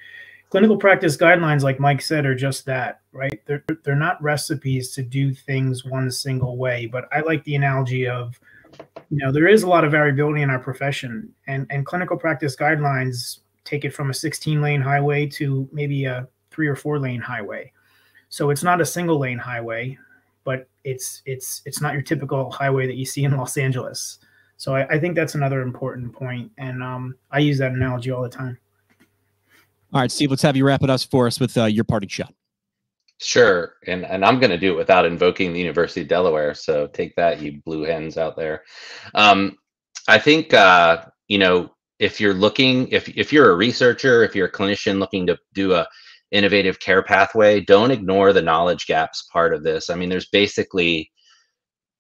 [0.52, 3.42] clinical practice guidelines, like Mike said, are just that, right?
[3.48, 6.86] They're, they're not recipes to do things one single way.
[6.86, 8.40] But I like the analogy of,
[9.10, 12.56] you know, there is a lot of variability in our profession, and, and clinical practice
[12.56, 17.22] guidelines take it from a 16 lane highway to maybe a three or four lane
[17.22, 17.72] highway.
[18.30, 19.98] So it's not a single lane highway
[20.44, 24.20] but it's it's it's not your typical highway that you see in Los Angeles.
[24.58, 28.22] So I, I think that's another important point, and um, I use that analogy all
[28.22, 28.58] the time.
[29.94, 32.10] All right, Steve, let's have you wrap it up for us with uh, your parting
[32.10, 32.34] shot.
[33.20, 36.54] Sure, and and I'm going to do it without invoking the University of Delaware.
[36.54, 38.64] So take that, you blue hens out there.
[39.14, 39.58] Um,
[40.08, 44.48] I think uh, you know if you're looking, if if you're a researcher, if you're
[44.48, 45.88] a clinician looking to do a
[46.32, 51.12] innovative care pathway don't ignore the knowledge gaps part of this i mean there's basically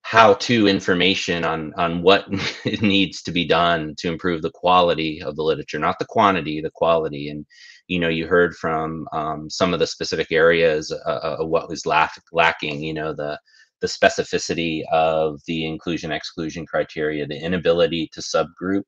[0.04, 2.26] how to information on on what
[2.82, 6.72] needs to be done to improve the quality of the literature not the quantity the
[6.72, 7.46] quality and
[7.92, 11.86] you know you heard from um, some of the specific areas uh, uh what was
[11.86, 13.38] lack, lacking you know the
[13.82, 18.84] the specificity of the inclusion exclusion criteria the inability to subgroup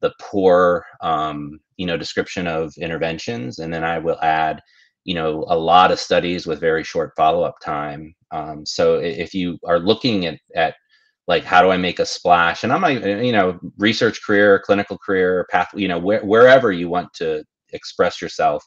[0.00, 3.58] the poor um, you know description of interventions.
[3.58, 4.60] And then i will add
[5.04, 8.14] you know a lot of studies with very short follow-up time.
[8.30, 10.74] Um, so if you are looking at, at
[11.26, 12.64] like how do i make a splash?
[12.64, 16.88] And i'm like you know research career clinical career path you know where, wherever you
[16.88, 18.64] want to express yourself.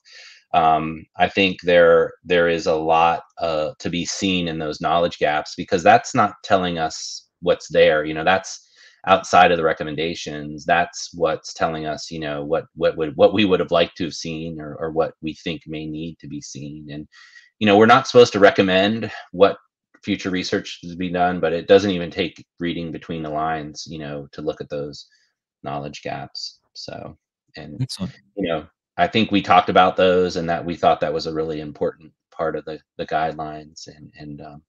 [0.53, 5.17] Um, i think there there is a lot uh, to be seen in those knowledge
[5.17, 8.63] gaps because that's not telling us what's there you know that's
[9.07, 10.65] outside of the recommendations.
[10.65, 14.05] That's what's telling us you know what what would what we would have liked to
[14.05, 16.87] have seen or, or what we think may need to be seen.
[16.91, 17.07] And
[17.59, 19.57] you know we're not supposed to recommend what
[20.03, 23.97] future research to be done but it doesn't even take reading between the lines you
[23.97, 25.07] know to look at those
[25.63, 26.59] knowledge gaps.
[26.73, 27.17] So
[27.55, 28.13] and Excellent.
[28.35, 28.65] you know
[28.97, 32.11] i think we talked about those and that we thought that was a really important
[32.31, 34.61] part of the the guidelines and and um,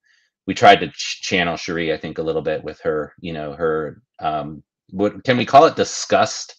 [0.46, 3.52] we tried to ch- channel Sheri, I think, a little bit with her, you know,
[3.52, 5.76] her um, what can we call it?
[5.76, 6.56] Disgust,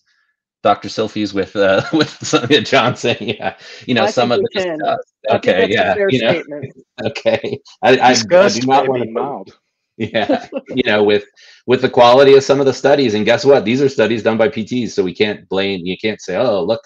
[0.63, 0.89] Dr.
[0.89, 3.17] Silfies with uh, with Sonia Johnson.
[3.21, 3.55] Yeah,
[3.85, 5.13] you know, some of the disgust.
[5.29, 6.41] Okay, yeah, you know,
[7.05, 7.59] okay.
[7.81, 9.57] I, I, I, do not want to mild.
[9.97, 11.25] Yeah, you know, with
[11.67, 13.63] with the quality of some of the studies, and guess what?
[13.63, 15.85] These are studies done by PTs, so we can't blame.
[15.85, 16.81] You can't say, oh, look,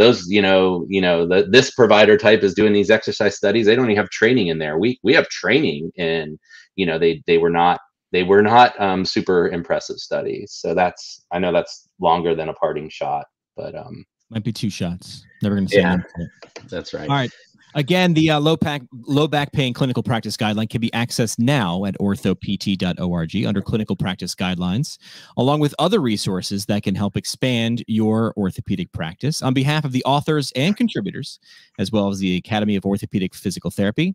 [0.00, 3.76] those you know you know the, this provider type is doing these exercise studies they
[3.76, 4.78] don't even have training in there.
[4.78, 6.38] We we have training and
[6.74, 7.80] you know they they were not
[8.10, 10.52] they were not um, super impressive studies.
[10.52, 13.26] So that's i know that's longer than a parting shot
[13.56, 15.24] but um might be two shots.
[15.42, 15.96] Never gonna say yeah.
[15.96, 16.26] no.
[16.68, 17.08] that's right.
[17.08, 17.32] All right
[17.74, 21.84] Again, the uh, low, pack, low back pain clinical practice guideline can be accessed now
[21.84, 24.98] at orthopt.org under clinical practice guidelines,
[25.36, 29.42] along with other resources that can help expand your orthopedic practice.
[29.42, 31.38] On behalf of the authors and contributors,
[31.78, 34.14] as well as the Academy of Orthopedic Physical Therapy,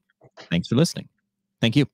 [0.50, 1.08] thanks for listening.
[1.62, 1.86] Thank you.